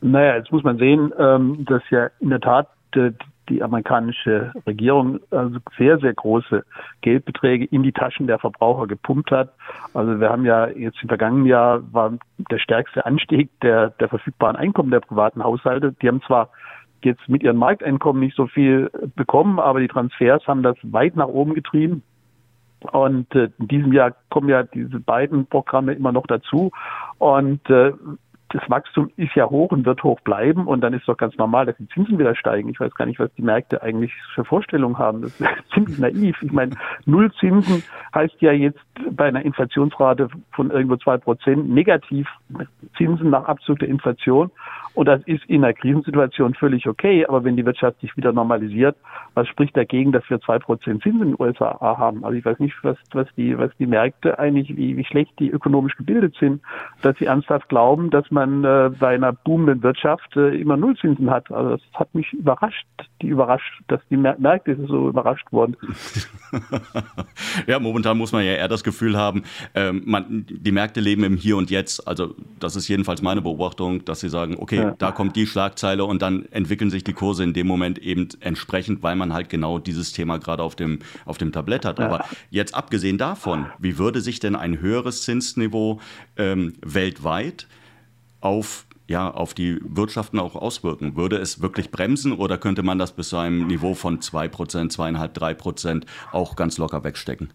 Naja, 0.00 0.36
jetzt 0.36 0.52
muss 0.52 0.62
man 0.62 0.78
sehen, 0.78 1.12
ähm, 1.18 1.64
dass 1.64 1.82
ja 1.90 2.10
in 2.20 2.30
der 2.30 2.40
Tat 2.40 2.68
äh, 2.94 3.10
die 3.48 3.62
amerikanische 3.62 4.52
Regierung 4.66 5.20
also 5.30 5.58
sehr, 5.76 5.98
sehr 5.98 6.14
große 6.14 6.64
Geldbeträge 7.00 7.64
in 7.64 7.82
die 7.82 7.92
Taschen 7.92 8.26
der 8.26 8.38
Verbraucher 8.38 8.86
gepumpt 8.86 9.30
hat. 9.30 9.54
Also 9.94 10.20
wir 10.20 10.28
haben 10.28 10.44
ja 10.44 10.68
jetzt 10.68 10.98
im 11.02 11.08
vergangenen 11.08 11.46
Jahr 11.46 11.82
war 11.92 12.12
der 12.50 12.58
stärkste 12.58 13.06
Anstieg 13.06 13.48
der, 13.60 13.90
der 13.90 14.08
verfügbaren 14.08 14.56
Einkommen 14.56 14.90
der 14.90 15.00
privaten 15.00 15.42
Haushalte. 15.42 15.94
Die 16.02 16.08
haben 16.08 16.22
zwar 16.22 16.50
jetzt 17.04 17.28
mit 17.28 17.42
ihren 17.42 17.56
Markteinkommen 17.56 18.20
nicht 18.20 18.36
so 18.36 18.46
viel 18.46 18.90
bekommen, 19.16 19.58
aber 19.58 19.80
die 19.80 19.88
Transfers 19.88 20.46
haben 20.46 20.62
das 20.62 20.76
weit 20.82 21.16
nach 21.16 21.28
oben 21.28 21.54
getrieben. 21.54 22.02
Und 22.92 23.34
äh, 23.34 23.50
in 23.58 23.68
diesem 23.68 23.92
Jahr 23.92 24.14
kommen 24.30 24.48
ja 24.48 24.62
diese 24.62 25.00
beiden 25.00 25.46
Programme 25.46 25.94
immer 25.94 26.12
noch 26.12 26.26
dazu. 26.26 26.70
Und 27.18 27.68
äh, 27.70 27.92
das 28.50 28.62
Wachstum 28.68 29.10
ist 29.16 29.34
ja 29.34 29.50
hoch 29.50 29.72
und 29.72 29.84
wird 29.84 30.02
hoch 30.02 30.20
bleiben 30.20 30.66
und 30.66 30.80
dann 30.80 30.94
ist 30.94 31.06
doch 31.06 31.16
ganz 31.16 31.36
normal, 31.36 31.66
dass 31.66 31.76
die 31.76 31.88
Zinsen 31.88 32.18
wieder 32.18 32.34
steigen. 32.34 32.70
Ich 32.70 32.80
weiß 32.80 32.94
gar 32.94 33.04
nicht, 33.04 33.18
was 33.18 33.32
die 33.34 33.42
Märkte 33.42 33.82
eigentlich 33.82 34.12
für 34.34 34.44
Vorstellungen 34.44 34.96
haben. 34.96 35.22
Das 35.22 35.38
ist 35.38 35.48
ziemlich 35.74 35.98
naiv. 35.98 36.42
Ich 36.42 36.52
meine, 36.52 36.74
Nullzinsen 37.04 37.82
heißt 38.14 38.40
ja 38.40 38.52
jetzt 38.52 38.80
bei 39.10 39.26
einer 39.26 39.44
Inflationsrate 39.44 40.28
von 40.52 40.70
irgendwo 40.70 40.96
zwei 40.96 41.16
Prozent 41.18 41.68
negativ 41.68 42.28
Zinsen 42.96 43.30
nach 43.30 43.44
Abzug 43.44 43.78
der 43.78 43.88
Inflation. 43.88 44.50
Und 44.94 45.06
das 45.06 45.22
ist 45.26 45.44
in 45.46 45.62
einer 45.62 45.74
Krisensituation 45.74 46.54
völlig 46.54 46.88
okay. 46.88 47.24
Aber 47.26 47.44
wenn 47.44 47.56
die 47.56 47.64
Wirtschaft 47.64 48.00
sich 48.00 48.16
wieder 48.16 48.32
normalisiert, 48.32 48.96
was 49.34 49.46
spricht 49.46 49.76
dagegen, 49.76 50.10
dass 50.10 50.28
wir 50.28 50.40
zwei 50.40 50.58
Prozent 50.58 51.02
Zinsen 51.02 51.22
in 51.22 51.28
den 51.32 51.36
USA 51.38 51.78
haben? 51.80 52.24
Also 52.24 52.36
ich 52.36 52.44
weiß 52.44 52.58
nicht, 52.58 52.74
was, 52.82 52.96
was 53.12 53.28
die, 53.36 53.56
was 53.56 53.70
die 53.78 53.86
Märkte 53.86 54.38
eigentlich, 54.38 54.76
wie, 54.76 54.96
wie 54.96 55.04
schlecht 55.04 55.38
die 55.38 55.50
ökonomisch 55.50 55.96
gebildet 55.96 56.34
sind, 56.40 56.62
dass 57.02 57.16
sie 57.18 57.26
ernsthaft 57.26 57.68
glauben, 57.68 58.10
dass 58.10 58.30
man 58.30 58.64
äh, 58.64 58.90
bei 58.98 59.14
einer 59.14 59.32
boomenden 59.32 59.82
Wirtschaft 59.82 60.36
äh, 60.36 60.60
immer 60.60 60.76
Nullzinsen 60.76 61.30
hat. 61.30 61.50
Also 61.52 61.76
das 61.76 61.82
hat 61.94 62.14
mich 62.14 62.32
überrascht, 62.32 62.86
die 63.22 63.28
überrascht, 63.28 63.82
dass 63.86 64.00
die 64.10 64.16
Märkte 64.16 64.76
so 64.86 65.08
überrascht 65.08 65.46
wurden. 65.52 65.76
ja, 67.66 67.78
momentan 67.78 68.16
muss 68.18 68.32
man 68.32 68.44
ja 68.44 68.52
eher 68.52 68.68
das 68.68 68.84
Gefühl 68.84 69.16
haben, 69.16 69.42
ähm, 69.74 70.02
man, 70.04 70.46
die 70.48 70.72
Märkte 70.72 71.00
leben 71.00 71.24
im 71.24 71.36
Hier 71.36 71.56
und 71.56 71.70
Jetzt. 71.70 72.06
Also 72.06 72.34
das 72.58 72.76
ist 72.76 72.88
jedenfalls 72.88 73.22
meine 73.22 73.42
Beobachtung, 73.42 74.04
dass 74.04 74.20
sie 74.20 74.28
sagen, 74.28 74.56
okay, 74.58 74.76
ja. 74.76 74.94
da 74.98 75.12
kommt 75.12 75.36
die 75.36 75.46
Schlagzeile 75.46 76.04
und 76.04 76.22
dann 76.22 76.46
entwickeln 76.50 76.90
sich 76.90 77.04
die 77.04 77.12
Kurse 77.12 77.44
in 77.44 77.52
dem 77.52 77.66
Moment 77.66 77.98
eben 77.98 78.28
entsprechend, 78.40 79.02
weil 79.02 79.16
man 79.16 79.32
halt 79.32 79.48
genau 79.48 79.78
dieses 79.78 80.12
Thema 80.12 80.38
gerade 80.38 80.62
auf 80.62 80.76
dem, 80.76 81.00
auf 81.24 81.38
dem 81.38 81.52
Tablett 81.52 81.84
hat. 81.84 82.00
Aber 82.00 82.24
jetzt 82.50 82.74
abgesehen 82.74 83.18
davon, 83.18 83.66
wie 83.78 83.98
würde 83.98 84.20
sich 84.20 84.40
denn 84.40 84.56
ein 84.56 84.80
höheres 84.80 85.22
Zinsniveau 85.22 86.00
ähm, 86.36 86.74
weltweit 86.82 87.66
auf 88.40 88.86
ja, 89.08 89.30
auf 89.30 89.54
die 89.54 89.80
Wirtschaften 89.82 90.38
auch 90.38 90.54
auswirken? 90.54 91.16
Würde 91.16 91.36
es 91.38 91.60
wirklich 91.60 91.90
bremsen 91.90 92.32
oder 92.32 92.58
könnte 92.58 92.82
man 92.82 92.98
das 92.98 93.12
bis 93.12 93.30
zu 93.30 93.38
einem 93.38 93.66
Niveau 93.66 93.94
von 93.94 94.20
2%, 94.20 94.50
2,5, 94.94 95.32
3% 95.32 96.04
auch 96.32 96.54
ganz 96.56 96.78
locker 96.78 97.02
wegstecken? 97.02 97.52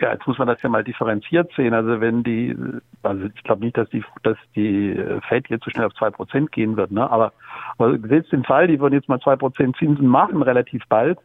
Ja, 0.00 0.12
jetzt 0.12 0.26
muss 0.26 0.38
man 0.38 0.48
das 0.48 0.60
ja 0.62 0.68
mal 0.68 0.84
differenziert 0.84 1.50
sehen. 1.56 1.74
Also 1.74 2.00
wenn 2.00 2.22
die, 2.22 2.56
also 3.02 3.26
ich 3.26 3.42
glaube 3.44 3.64
nicht, 3.64 3.76
dass 3.76 3.88
die, 3.90 4.04
dass 4.22 4.36
die 4.56 4.98
Fed 5.28 5.48
jetzt 5.48 5.64
so 5.64 5.70
schnell 5.70 5.86
auf 5.86 5.94
zwei 5.94 6.10
Prozent 6.10 6.52
gehen 6.52 6.76
wird, 6.76 6.90
ne? 6.90 7.08
Aber, 7.10 7.32
aber 7.78 7.96
gesetzt 7.98 8.32
den 8.32 8.44
Fall, 8.44 8.66
die 8.66 8.80
würden 8.80 8.94
jetzt 8.94 9.08
mal 9.08 9.20
zwei 9.20 9.36
Prozent 9.36 9.76
Zinsen 9.76 10.06
machen, 10.06 10.42
relativ 10.42 10.82
bald, 10.88 11.18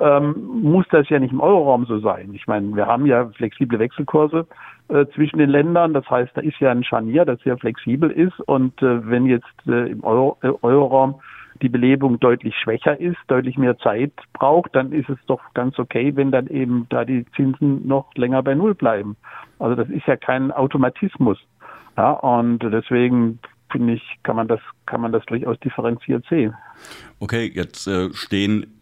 ähm, 0.00 0.60
muss 0.62 0.86
das 0.90 1.08
ja 1.08 1.18
nicht 1.18 1.32
im 1.32 1.40
Euroraum 1.40 1.86
so 1.86 1.98
sein. 1.98 2.32
Ich 2.34 2.46
meine, 2.46 2.74
wir 2.74 2.86
haben 2.86 3.06
ja 3.06 3.26
flexible 3.28 3.78
Wechselkurse 3.78 4.46
äh, 4.88 5.06
zwischen 5.14 5.38
den 5.38 5.50
Ländern. 5.50 5.94
Das 5.94 6.08
heißt, 6.10 6.32
da 6.34 6.40
ist 6.40 6.58
ja 6.60 6.70
ein 6.70 6.84
Scharnier, 6.84 7.24
das 7.24 7.40
sehr 7.40 7.56
flexibel 7.58 8.10
ist. 8.10 8.38
Und 8.40 8.80
äh, 8.82 9.08
wenn 9.08 9.26
jetzt 9.26 9.46
äh, 9.66 9.90
im 9.90 10.02
Euro, 10.02 10.36
äh, 10.42 10.50
Euroraum 10.62 11.20
die 11.62 11.68
Belebung 11.68 12.18
deutlich 12.20 12.54
schwächer 12.56 12.98
ist, 13.00 13.18
deutlich 13.28 13.56
mehr 13.56 13.78
Zeit 13.78 14.12
braucht, 14.32 14.74
dann 14.74 14.92
ist 14.92 15.08
es 15.08 15.18
doch 15.26 15.40
ganz 15.54 15.78
okay, 15.78 16.14
wenn 16.16 16.30
dann 16.30 16.48
eben 16.48 16.86
da 16.90 17.04
die 17.04 17.24
Zinsen 17.36 17.86
noch 17.86 18.12
länger 18.14 18.42
bei 18.42 18.54
Null 18.54 18.74
bleiben. 18.74 19.16
Also 19.58 19.74
das 19.76 19.88
ist 19.88 20.06
ja 20.06 20.16
kein 20.16 20.50
Automatismus. 20.52 21.38
Ja, 21.96 22.10
und 22.10 22.58
deswegen 22.58 23.38
finde 23.70 23.94
ich, 23.94 24.02
kann 24.22 24.36
man 24.36 24.48
das, 24.48 24.60
kann 24.86 25.00
man 25.00 25.12
das 25.12 25.24
durchaus 25.26 25.58
differenziert 25.60 26.24
sehen. 26.28 26.54
Okay, 27.20 27.50
jetzt 27.54 27.86
äh, 27.86 28.12
stehen 28.12 28.80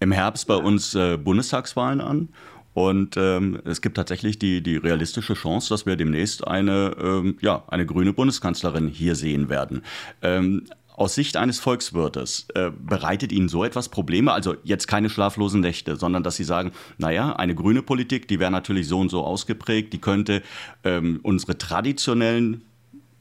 im 0.00 0.12
Herbst 0.12 0.46
bei 0.48 0.56
uns 0.56 0.94
äh, 0.94 1.16
Bundestagswahlen 1.16 2.00
an. 2.00 2.28
Und 2.74 3.16
ähm, 3.16 3.60
es 3.64 3.80
gibt 3.80 3.96
tatsächlich 3.96 4.38
die, 4.38 4.62
die 4.62 4.76
realistische 4.76 5.34
Chance, 5.34 5.70
dass 5.70 5.84
wir 5.84 5.96
demnächst 5.96 6.46
eine, 6.46 6.94
ähm, 7.00 7.36
ja, 7.40 7.64
eine 7.66 7.86
grüne 7.86 8.12
Bundeskanzlerin 8.12 8.86
hier 8.86 9.16
sehen 9.16 9.48
werden. 9.48 9.82
Ähm, 10.22 10.62
aus 10.98 11.14
Sicht 11.14 11.36
eines 11.36 11.60
Volkswirtes, 11.60 12.48
äh, 12.54 12.70
bereitet 12.70 13.30
Ihnen 13.32 13.48
so 13.48 13.64
etwas 13.64 13.88
Probleme? 13.88 14.32
Also 14.32 14.56
jetzt 14.64 14.88
keine 14.88 15.08
schlaflosen 15.08 15.60
Nächte, 15.60 15.96
sondern 15.96 16.22
dass 16.22 16.36
Sie 16.36 16.44
sagen, 16.44 16.72
naja, 16.98 17.36
eine 17.36 17.54
grüne 17.54 17.82
Politik, 17.82 18.26
die 18.26 18.40
wäre 18.40 18.50
natürlich 18.50 18.88
so 18.88 18.98
und 18.98 19.08
so 19.08 19.22
ausgeprägt, 19.24 19.92
die 19.92 20.00
könnte 20.00 20.42
ähm, 20.84 21.20
unsere 21.22 21.56
traditionellen 21.56 22.62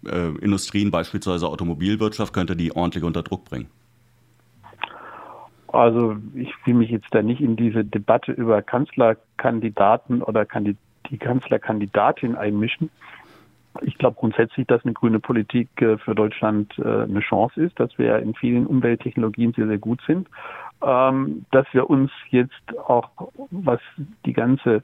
äh, 0.05 0.29
Industrien, 0.41 0.89
beispielsweise 0.89 1.47
Automobilwirtschaft, 1.47 2.33
könnte 2.33 2.55
die 2.55 2.75
ordentlich 2.75 3.03
unter 3.03 3.21
Druck 3.21 3.45
bringen. 3.45 3.67
Also 5.67 6.15
ich 6.33 6.51
will 6.65 6.73
mich 6.73 6.89
jetzt 6.89 7.07
da 7.11 7.21
nicht 7.21 7.41
in 7.41 7.55
diese 7.55 7.85
Debatte 7.85 8.31
über 8.31 8.61
Kanzlerkandidaten 8.63 10.23
oder 10.23 10.47
die 11.09 11.17
Kanzlerkandidatin 11.17 12.35
einmischen 12.35 12.89
ich 13.81 13.97
glaube 13.97 14.17
grundsätzlich, 14.19 14.67
dass 14.67 14.83
eine 14.83 14.93
grüne 14.93 15.19
Politik 15.19 15.69
äh, 15.81 15.97
für 15.97 16.15
Deutschland 16.15 16.73
äh, 16.79 17.03
eine 17.03 17.19
Chance 17.21 17.61
ist, 17.61 17.79
dass 17.79 17.97
wir 17.97 18.19
in 18.19 18.33
vielen 18.35 18.67
Umwelttechnologien 18.67 19.53
sehr, 19.53 19.67
sehr 19.67 19.77
gut 19.77 19.99
sind, 20.07 20.27
ähm, 20.85 21.45
dass 21.51 21.65
wir 21.73 21.89
uns 21.89 22.11
jetzt 22.29 22.77
auch, 22.77 23.09
was 23.51 23.79
die 24.25 24.33
ganze 24.33 24.83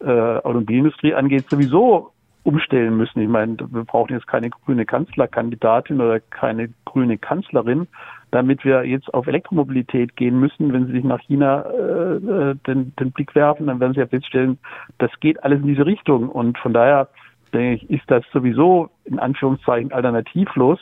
äh, 0.00 0.10
Automobilindustrie 0.10 1.14
angeht, 1.14 1.48
sowieso 1.48 2.12
umstellen 2.44 2.96
müssen. 2.96 3.20
Ich 3.20 3.28
meine, 3.28 3.56
wir 3.58 3.84
brauchen 3.84 4.14
jetzt 4.14 4.26
keine 4.26 4.48
grüne 4.48 4.86
Kanzlerkandidatin 4.86 6.00
oder 6.00 6.20
keine 6.20 6.70
grüne 6.86 7.18
Kanzlerin, 7.18 7.88
damit 8.30 8.64
wir 8.64 8.84
jetzt 8.84 9.12
auf 9.12 9.26
Elektromobilität 9.26 10.16
gehen 10.16 10.40
müssen. 10.40 10.72
Wenn 10.72 10.86
Sie 10.86 10.92
sich 10.92 11.04
nach 11.04 11.20
China 11.20 11.62
äh, 11.62 12.54
den, 12.66 12.94
den 12.96 13.12
Blick 13.12 13.34
werfen, 13.34 13.66
dann 13.66 13.80
werden 13.80 13.92
Sie 13.92 14.00
ja 14.00 14.06
feststellen, 14.06 14.58
das 14.98 15.10
geht 15.20 15.42
alles 15.44 15.60
in 15.60 15.66
diese 15.66 15.84
Richtung. 15.84 16.28
Und 16.28 16.56
von 16.58 16.72
daher 16.72 17.08
denke 17.50 17.84
ich, 17.84 17.90
ist 17.90 18.10
das 18.10 18.24
sowieso 18.32 18.90
in 19.04 19.18
Anführungszeichen 19.18 19.92
alternativlos, 19.92 20.78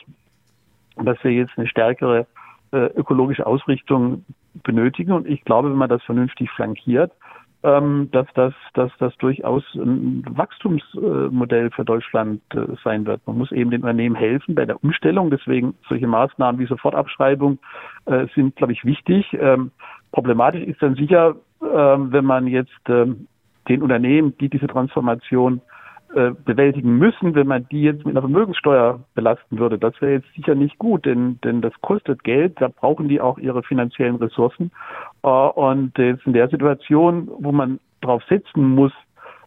dass 0.97 1.23
wir 1.23 1.31
jetzt 1.31 1.57
eine 1.57 1.67
stärkere 1.67 2.27
äh, 2.71 2.87
ökologische 2.95 3.45
Ausrichtung 3.45 4.25
benötigen. 4.63 5.11
Und 5.11 5.27
ich 5.27 5.43
glaube, 5.43 5.69
wenn 5.69 5.77
man 5.77 5.89
das 5.89 6.03
vernünftig 6.03 6.49
flankiert, 6.51 7.11
ähm, 7.63 8.09
dass 8.11 8.27
das, 8.35 8.53
dass 8.73 8.91
das 8.99 9.15
durchaus 9.17 9.63
ein 9.75 10.23
Wachstumsmodell 10.29 11.71
für 11.71 11.85
Deutschland 11.85 12.41
äh, 12.53 12.75
sein 12.83 13.05
wird. 13.05 13.25
Man 13.25 13.37
muss 13.37 13.51
eben 13.51 13.71
den 13.71 13.81
Unternehmen 13.81 14.15
helfen 14.15 14.55
bei 14.55 14.65
der 14.65 14.83
Umstellung. 14.83 15.31
Deswegen 15.31 15.73
solche 15.89 16.07
Maßnahmen 16.07 16.59
wie 16.59 16.67
Sofortabschreibung 16.67 17.59
äh, 18.05 18.27
sind, 18.35 18.55
glaube 18.55 18.73
ich, 18.73 18.85
wichtig. 18.85 19.35
Ähm, 19.39 19.71
problematisch 20.11 20.63
ist 20.63 20.81
dann 20.81 20.95
sicher, 20.95 21.35
ähm, 21.61 22.11
wenn 22.11 22.25
man 22.25 22.47
jetzt 22.47 22.89
ähm, 22.89 23.27
den 23.67 23.81
Unternehmen, 23.81 24.37
die 24.37 24.49
diese 24.49 24.67
Transformation 24.67 25.61
äh, 26.15 26.31
bewältigen 26.45 26.97
müssen, 26.97 27.35
wenn 27.35 27.47
man 27.47 27.67
die 27.69 27.81
jetzt 27.81 28.05
mit 28.05 28.13
einer 28.13 28.21
Vermögenssteuer 28.21 29.01
belasten 29.13 29.59
würde. 29.59 29.77
Das 29.77 29.99
wäre 30.01 30.13
jetzt 30.13 30.33
sicher 30.35 30.55
nicht 30.55 30.77
gut, 30.77 31.05
denn, 31.05 31.39
denn 31.43 31.61
das 31.61 31.73
kostet 31.81 32.23
Geld, 32.23 32.59
da 32.61 32.69
brauchen 32.69 33.09
die 33.09 33.19
auch 33.19 33.37
ihre 33.37 33.63
finanziellen 33.63 34.15
Ressourcen. 34.15 34.71
Äh, 35.23 35.27
und 35.27 35.97
jetzt 35.97 36.25
in 36.25 36.33
der 36.33 36.49
Situation, 36.49 37.29
wo 37.39 37.51
man 37.51 37.79
darauf 38.01 38.23
setzen 38.29 38.75
muss, 38.75 38.93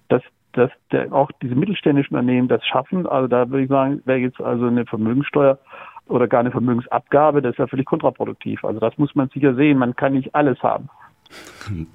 dass 0.08 0.22
dass 0.52 0.70
der, 0.90 1.12
auch 1.12 1.30
diese 1.40 1.54
mittelständischen 1.54 2.16
Unternehmen 2.16 2.48
das 2.48 2.64
schaffen. 2.66 3.06
Also 3.06 3.28
da 3.28 3.48
würde 3.48 3.62
ich 3.62 3.68
sagen, 3.68 4.02
wäre 4.04 4.18
jetzt 4.18 4.40
also 4.40 4.66
eine 4.66 4.84
Vermögenssteuer 4.84 5.58
oder 6.08 6.26
gar 6.26 6.40
eine 6.40 6.50
Vermögensabgabe, 6.50 7.40
das 7.40 7.52
ist 7.52 7.58
ja 7.58 7.68
völlig 7.68 7.86
kontraproduktiv. 7.86 8.64
Also 8.64 8.80
das 8.80 8.98
muss 8.98 9.14
man 9.14 9.28
sicher 9.28 9.54
sehen. 9.54 9.78
Man 9.78 9.94
kann 9.94 10.12
nicht 10.12 10.34
alles 10.34 10.60
haben. 10.62 10.88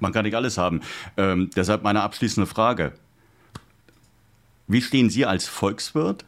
Man 0.00 0.12
kann 0.12 0.24
nicht 0.24 0.34
alles 0.34 0.56
haben. 0.56 0.80
Ähm, 1.18 1.50
deshalb 1.54 1.82
meine 1.82 2.00
abschließende 2.00 2.46
Frage. 2.46 2.92
Wie 4.68 4.80
stehen 4.80 5.10
Sie 5.10 5.24
als 5.24 5.46
Volkswirt 5.46 6.24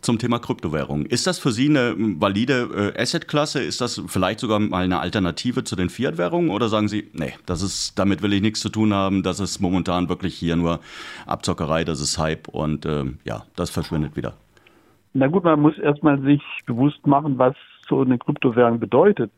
zum 0.00 0.18
Thema 0.18 0.40
Kryptowährung? 0.40 1.06
Ist 1.06 1.26
das 1.26 1.38
für 1.38 1.52
Sie 1.52 1.68
eine 1.68 1.94
valide 1.96 2.92
äh, 2.96 3.00
Assetklasse? 3.00 3.62
Ist 3.62 3.80
das 3.80 4.02
vielleicht 4.08 4.40
sogar 4.40 4.58
mal 4.58 4.82
eine 4.82 4.98
Alternative 4.98 5.62
zu 5.62 5.76
den 5.76 5.88
Fiat-Währungen? 5.88 6.50
Oder 6.50 6.68
sagen 6.68 6.88
Sie, 6.88 7.08
nee, 7.12 7.34
das 7.46 7.62
ist, 7.62 7.96
damit 7.96 8.22
will 8.22 8.32
ich 8.32 8.42
nichts 8.42 8.58
zu 8.58 8.70
tun 8.70 8.92
haben, 8.92 9.22
das 9.22 9.38
ist 9.38 9.60
momentan 9.60 10.08
wirklich 10.08 10.34
hier 10.34 10.56
nur 10.56 10.80
Abzockerei, 11.26 11.84
das 11.84 12.00
ist 12.00 12.18
Hype 12.18 12.48
und 12.48 12.86
äh, 12.86 13.04
ja, 13.24 13.44
das 13.54 13.70
verschwindet 13.70 14.16
wieder? 14.16 14.34
Na 15.14 15.28
gut, 15.28 15.44
man 15.44 15.60
muss 15.60 15.78
erstmal 15.78 16.20
sich 16.22 16.42
bewusst 16.66 17.06
machen, 17.06 17.38
was 17.38 17.54
so 17.88 18.00
eine 18.00 18.18
Kryptowährung 18.18 18.80
bedeutet. 18.80 19.30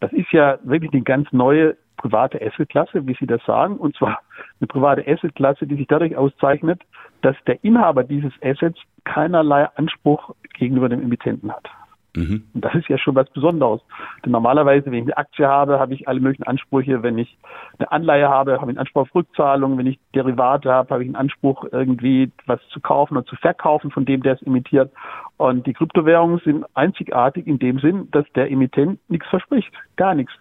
Das 0.00 0.12
ist 0.12 0.30
ja 0.32 0.58
wirklich 0.64 0.92
eine 0.92 1.02
ganz 1.02 1.32
neue 1.32 1.76
private 1.96 2.40
Assetklasse, 2.40 3.06
wie 3.06 3.16
Sie 3.18 3.26
das 3.26 3.44
sagen, 3.44 3.76
und 3.76 3.96
zwar 3.96 4.20
eine 4.60 4.66
private 4.66 5.06
Assetklasse, 5.06 5.66
die 5.66 5.76
sich 5.76 5.86
dadurch 5.86 6.16
auszeichnet, 6.16 6.82
dass 7.22 7.36
der 7.46 7.62
Inhaber 7.64 8.04
dieses 8.04 8.32
Assets 8.42 8.78
keinerlei 9.04 9.68
Anspruch 9.76 10.34
gegenüber 10.54 10.88
dem 10.88 11.02
Emittenten 11.02 11.52
hat. 11.52 11.68
Mhm. 12.16 12.44
Und 12.54 12.64
das 12.64 12.74
ist 12.74 12.88
ja 12.88 12.96
schon 12.96 13.14
was 13.14 13.28
Besonderes. 13.30 13.80
Denn 14.24 14.32
normalerweise, 14.32 14.86
wenn 14.86 14.94
ich 14.94 15.02
eine 15.02 15.16
Aktie 15.16 15.46
habe, 15.46 15.80
habe 15.80 15.94
ich 15.94 16.06
alle 16.06 16.20
möglichen 16.20 16.44
Ansprüche. 16.44 17.02
Wenn 17.02 17.18
ich 17.18 17.36
eine 17.78 17.90
Anleihe 17.90 18.28
habe, 18.28 18.60
habe 18.60 18.70
ich 18.70 18.76
einen 18.76 18.78
Anspruch 18.78 19.02
auf 19.02 19.14
Rückzahlung. 19.14 19.78
Wenn 19.78 19.86
ich 19.86 19.98
Derivate 20.14 20.72
habe, 20.72 20.94
habe 20.94 21.02
ich 21.02 21.08
einen 21.08 21.16
Anspruch, 21.16 21.64
irgendwie 21.72 22.30
was 22.46 22.60
zu 22.68 22.80
kaufen 22.80 23.16
oder 23.16 23.26
zu 23.26 23.36
verkaufen 23.36 23.90
von 23.90 24.04
dem, 24.04 24.22
der 24.22 24.34
es 24.34 24.42
emittiert. 24.42 24.92
Und 25.38 25.66
die 25.66 25.72
Kryptowährungen 25.72 26.40
sind 26.44 26.64
einzigartig 26.74 27.46
in 27.46 27.58
dem 27.58 27.80
Sinn, 27.80 28.08
dass 28.12 28.24
der 28.34 28.50
Emittent 28.50 29.00
nichts 29.08 29.26
verspricht. 29.28 29.72
Gar 29.96 30.14
nichts. 30.14 30.32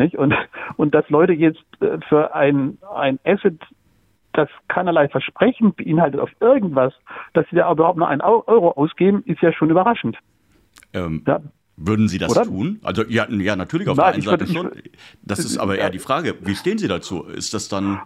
Nicht? 0.00 0.16
Und, 0.16 0.34
und 0.76 0.94
dass 0.94 1.08
Leute 1.10 1.34
jetzt 1.34 1.62
äh, 1.80 1.98
für 2.08 2.34
ein, 2.34 2.78
ein 2.94 3.18
Asset 3.24 3.60
das 4.32 4.48
keinerlei 4.68 5.08
Versprechen 5.08 5.74
beinhaltet 5.74 6.20
auf 6.20 6.30
irgendwas, 6.40 6.94
dass 7.34 7.44
sie 7.50 7.56
da 7.56 7.70
überhaupt 7.70 7.98
nur 7.98 8.08
einen 8.08 8.22
Euro 8.22 8.70
ausgeben, 8.70 9.22
ist 9.26 9.42
ja 9.42 9.52
schon 9.52 9.68
überraschend. 9.68 10.16
Ähm, 10.94 11.22
ja. 11.26 11.40
Würden 11.76 12.08
Sie 12.08 12.18
das 12.18 12.30
Oder? 12.30 12.44
tun? 12.44 12.80
Also 12.82 13.04
ja, 13.08 13.28
ja 13.28 13.56
natürlich 13.56 13.88
auf 13.88 13.96
Nein, 13.96 14.06
der 14.06 14.14
einen 14.14 14.22
Seite 14.22 14.46
schon. 14.46 14.70
Das 15.22 15.40
ist 15.40 15.58
aber 15.58 15.76
eher 15.76 15.90
die 15.90 15.98
Frage, 15.98 16.34
wie 16.40 16.54
stehen 16.54 16.78
Sie 16.78 16.88
dazu? 16.88 17.24
Ist 17.24 17.52
das 17.52 17.68
dann 17.68 18.00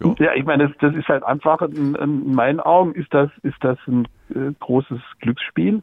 ja, 0.00 0.14
ja 0.18 0.34
ich 0.34 0.44
meine, 0.44 0.68
das, 0.68 0.76
das, 0.80 0.94
ist 0.96 1.06
halt 1.06 1.22
einfach, 1.22 1.62
in, 1.62 1.94
in, 1.94 2.34
meinen 2.34 2.58
Augen 2.58 2.94
ist 2.94 3.12
das, 3.14 3.30
ist 3.42 3.56
das 3.60 3.78
ein 3.86 4.08
äh, 4.30 4.52
großes 4.58 5.00
Glücksspiel. 5.20 5.82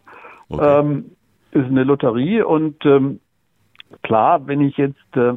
Okay. 0.49 0.79
Ähm, 0.79 1.11
ist 1.51 1.65
eine 1.65 1.83
Lotterie 1.83 2.41
und 2.41 2.85
ähm, 2.85 3.19
klar, 4.03 4.47
wenn 4.47 4.61
ich 4.61 4.77
jetzt 4.77 5.15
äh, 5.15 5.33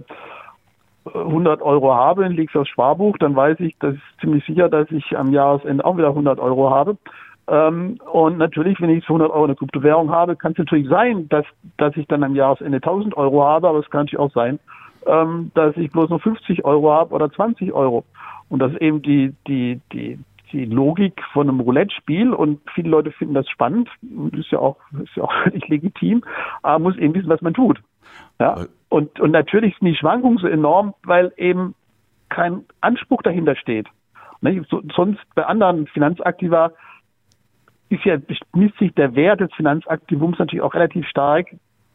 100 1.13 1.63
Euro 1.63 1.95
habe 1.95 2.25
und 2.25 2.33
lege 2.33 2.59
aufs 2.59 2.71
Sparbuch, 2.71 3.19
dann 3.19 3.37
weiß 3.37 3.61
ich, 3.61 3.77
das 3.79 3.95
ist 3.95 4.21
ziemlich 4.21 4.45
sicher, 4.47 4.69
dass 4.69 4.91
ich 4.91 5.17
am 5.17 5.33
Jahresende 5.33 5.85
auch 5.85 5.97
wieder 5.97 6.09
100 6.09 6.39
Euro 6.39 6.71
habe. 6.71 6.97
Ähm, 7.47 7.99
und 8.11 8.39
natürlich, 8.39 8.81
wenn 8.81 8.91
ich 8.91 9.05
100 9.05 9.31
Euro 9.31 9.45
eine 9.45 9.55
Kryptowährung 9.55 10.11
habe, 10.11 10.37
kann 10.37 10.53
es 10.53 10.59
natürlich 10.59 10.89
sein, 10.89 11.29
dass, 11.29 11.45
dass 11.77 11.97
ich 11.97 12.07
dann 12.07 12.25
am 12.25 12.35
Jahresende 12.35 12.79
1000 12.79 13.17
Euro 13.17 13.45
habe, 13.45 13.69
aber 13.69 13.79
es 13.81 13.91
kann 13.91 14.03
natürlich 14.03 14.19
auch 14.19 14.33
sein, 14.33 14.59
ähm, 15.07 15.51
dass 15.55 15.77
ich 15.77 15.91
bloß 15.91 16.09
noch 16.09 16.23
50 16.23 16.65
Euro 16.65 16.93
habe 16.93 17.15
oder 17.15 17.31
20 17.31 17.73
Euro. 17.73 18.05
Und 18.49 18.61
das 18.61 18.73
ist 18.73 18.81
eben 18.81 19.03
die, 19.03 19.35
die, 19.47 19.81
die, 19.93 20.19
die 20.53 20.65
Logik 20.65 21.21
von 21.33 21.49
einem 21.49 21.61
Roulette-Spiel 21.61 22.33
und 22.33 22.61
viele 22.75 22.89
Leute 22.89 23.11
finden 23.11 23.35
das 23.35 23.49
spannend, 23.49 23.91
ist 24.33 24.51
ja 24.51 24.59
auch, 24.59 24.77
ist 25.03 25.17
ja 25.17 25.25
auch 25.25 25.33
völlig 25.43 25.69
legitim, 25.69 26.25
aber 26.63 26.79
muss 26.79 26.97
eben 26.97 27.15
wissen, 27.15 27.29
was 27.29 27.43
man 27.43 27.53
tut. 27.53 27.81
Ja? 28.39 28.67
Und, 28.89 29.19
und 29.21 29.31
natürlich 29.31 29.77
sind 29.79 29.89
die 29.89 29.97
Schwankungen 29.97 30.39
so 30.39 30.47
enorm, 30.47 30.95
weil 31.05 31.33
eben 31.37 31.75
kein 32.29 32.65
Anspruch 32.81 33.23
dahinter 33.23 33.57
steht. 33.57 33.87
Ne? 34.41 34.65
So, 34.69 34.83
sonst 34.95 35.21
bei 35.35 35.47
anderen 35.47 35.87
Finanzaktiva 35.87 36.73
ist 37.89 38.05
ja, 38.05 38.19
misst 38.55 38.79
sich 38.79 38.93
der 38.95 39.15
Wert 39.15 39.41
des 39.41 39.53
Finanzaktivums 39.55 40.39
natürlich 40.39 40.63
auch 40.63 40.75
relativ 40.75 41.07
stark 41.07 41.55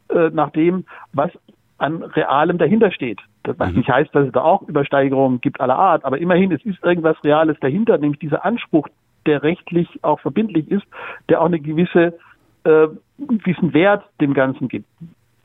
äh, 0.09 0.29
nach 0.31 0.51
dem, 0.51 0.85
was 1.13 1.31
an 1.77 2.03
Realem 2.03 2.57
dahinter 2.57 2.91
steht. 2.91 3.19
Was 3.43 3.71
mhm. 3.71 3.77
nicht 3.77 3.89
heißt, 3.89 4.13
dass 4.13 4.27
es 4.27 4.33
da 4.33 4.41
auch 4.41 4.61
Übersteigerungen 4.63 5.41
gibt 5.41 5.61
aller 5.61 5.77
Art, 5.77 6.05
aber 6.05 6.17
immerhin, 6.17 6.51
es 6.51 6.63
ist 6.65 6.83
irgendwas 6.83 7.15
Reales 7.23 7.57
dahinter, 7.61 7.97
nämlich 7.97 8.19
dieser 8.19 8.45
Anspruch, 8.45 8.87
der 9.25 9.43
rechtlich 9.43 9.87
auch 10.03 10.19
verbindlich 10.19 10.69
ist, 10.69 10.85
der 11.29 11.41
auch 11.41 11.45
eine 11.45 11.59
gewisse, 11.59 12.17
äh, 12.63 12.87
gewissen 13.17 13.73
Wert 13.73 14.03
dem 14.21 14.33
Ganzen 14.33 14.67
gibt. 14.67 14.87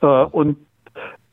Äh, 0.01 0.05
und 0.05 0.57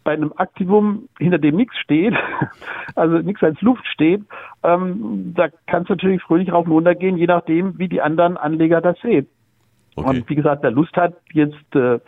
bei 0.05 0.12
einem 0.12 0.33
Aktivum, 0.37 1.09
hinter 1.19 1.38
dem 1.38 1.57
nichts 1.57 1.77
steht, 1.79 2.15
also 2.95 3.19
nichts 3.19 3.43
als 3.43 3.61
Luft 3.61 3.87
steht, 3.87 4.23
ähm, 4.62 5.33
da 5.35 5.49
kann 5.67 5.83
es 5.85 5.88
natürlich 5.88 6.23
fröhlich 6.23 6.53
rauf 6.53 6.67
und 6.67 6.73
runter 6.73 6.95
gehen, 6.95 7.17
je 7.17 7.27
nachdem, 7.27 7.79
wie 7.79 7.88
die 7.88 8.03
anderen 8.03 8.37
Anleger 8.37 8.81
das 8.81 8.99
sehen. 9.01 9.27
Okay. 9.95 10.09
Und 10.09 10.29
wie 10.31 10.35
gesagt, 10.35 10.62
wer 10.62 10.71
Lust 10.71 10.97
hat, 10.97 11.15
jetzt 11.33 11.75
äh, 11.75 11.99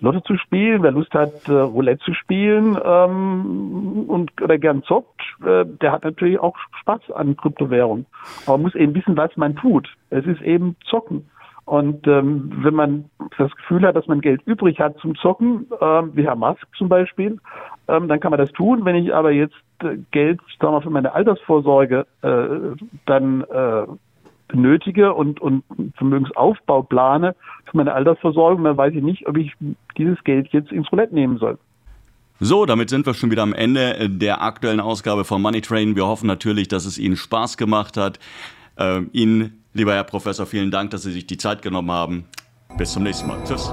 Lotto 0.00 0.20
zu 0.20 0.36
spielen, 0.36 0.82
wer 0.82 0.90
Lust 0.90 1.12
hat, 1.14 1.48
äh, 1.48 1.52
Roulette 1.52 2.02
zu 2.04 2.14
spielen 2.14 2.76
ähm, 2.82 4.04
und 4.08 4.40
oder 4.42 4.58
gern 4.58 4.82
zockt, 4.82 5.20
äh, 5.44 5.64
der 5.64 5.92
hat 5.92 6.04
natürlich 6.04 6.40
auch 6.40 6.56
Spaß 6.80 7.12
an 7.12 7.36
Kryptowährung. 7.36 8.06
Aber 8.46 8.56
man 8.56 8.62
muss 8.62 8.74
eben 8.74 8.94
wissen, 8.94 9.16
was 9.16 9.36
man 9.36 9.56
tut. 9.56 9.88
Es 10.08 10.26
ist 10.26 10.40
eben 10.42 10.76
Zocken. 10.88 11.28
Und 11.70 12.04
ähm, 12.08 12.50
wenn 12.64 12.74
man 12.74 13.04
das 13.38 13.54
Gefühl 13.54 13.86
hat, 13.86 13.94
dass 13.94 14.08
man 14.08 14.20
Geld 14.20 14.42
übrig 14.44 14.80
hat 14.80 14.98
zum 14.98 15.14
Zocken, 15.14 15.68
ähm, 15.80 16.10
wie 16.14 16.24
Herr 16.24 16.34
Musk 16.34 16.66
zum 16.76 16.88
Beispiel, 16.88 17.38
ähm, 17.86 18.08
dann 18.08 18.18
kann 18.18 18.32
man 18.32 18.40
das 18.40 18.50
tun. 18.50 18.84
Wenn 18.84 18.96
ich 18.96 19.14
aber 19.14 19.30
jetzt 19.30 19.54
äh, 19.84 19.96
Geld 20.10 20.40
sagen 20.60 20.74
wir, 20.74 20.82
für 20.82 20.90
meine 20.90 21.14
Altersvorsorge 21.14 22.08
äh, 22.22 22.76
dann 23.06 23.42
äh, 23.42 23.86
benötige 24.48 25.14
und, 25.14 25.40
und 25.40 25.62
Vermögensaufbau 25.94 26.82
plane 26.82 27.36
für 27.66 27.76
meine 27.76 27.94
Altersversorgung, 27.94 28.64
dann 28.64 28.76
weiß 28.76 28.92
ich 28.92 29.02
nicht, 29.04 29.28
ob 29.28 29.36
ich 29.36 29.52
dieses 29.96 30.24
Geld 30.24 30.48
jetzt 30.48 30.72
ins 30.72 30.90
Roulette 30.90 31.14
nehmen 31.14 31.38
soll. 31.38 31.56
So, 32.40 32.66
damit 32.66 32.90
sind 32.90 33.06
wir 33.06 33.14
schon 33.14 33.30
wieder 33.30 33.44
am 33.44 33.52
Ende 33.52 34.10
der 34.10 34.42
aktuellen 34.42 34.80
Ausgabe 34.80 35.24
von 35.24 35.40
Money 35.40 35.60
Train. 35.60 35.94
Wir 35.94 36.08
hoffen 36.08 36.26
natürlich, 36.26 36.66
dass 36.66 36.84
es 36.84 36.98
Ihnen 36.98 37.14
Spaß 37.14 37.56
gemacht 37.56 37.96
hat. 37.96 38.18
Äh, 38.74 39.02
Ihnen, 39.12 39.59
lieber 39.72 39.94
Herr 39.94 40.04
Professor, 40.04 40.46
vielen 40.46 40.70
Dank, 40.70 40.90
dass 40.90 41.02
Sie 41.02 41.12
sich 41.12 41.26
die 41.26 41.38
Zeit 41.38 41.62
genommen 41.62 41.90
haben. 41.90 42.26
Bis 42.76 42.92
zum 42.92 43.02
nächsten 43.02 43.26
Mal. 43.26 43.42
Tschüss. 43.44 43.72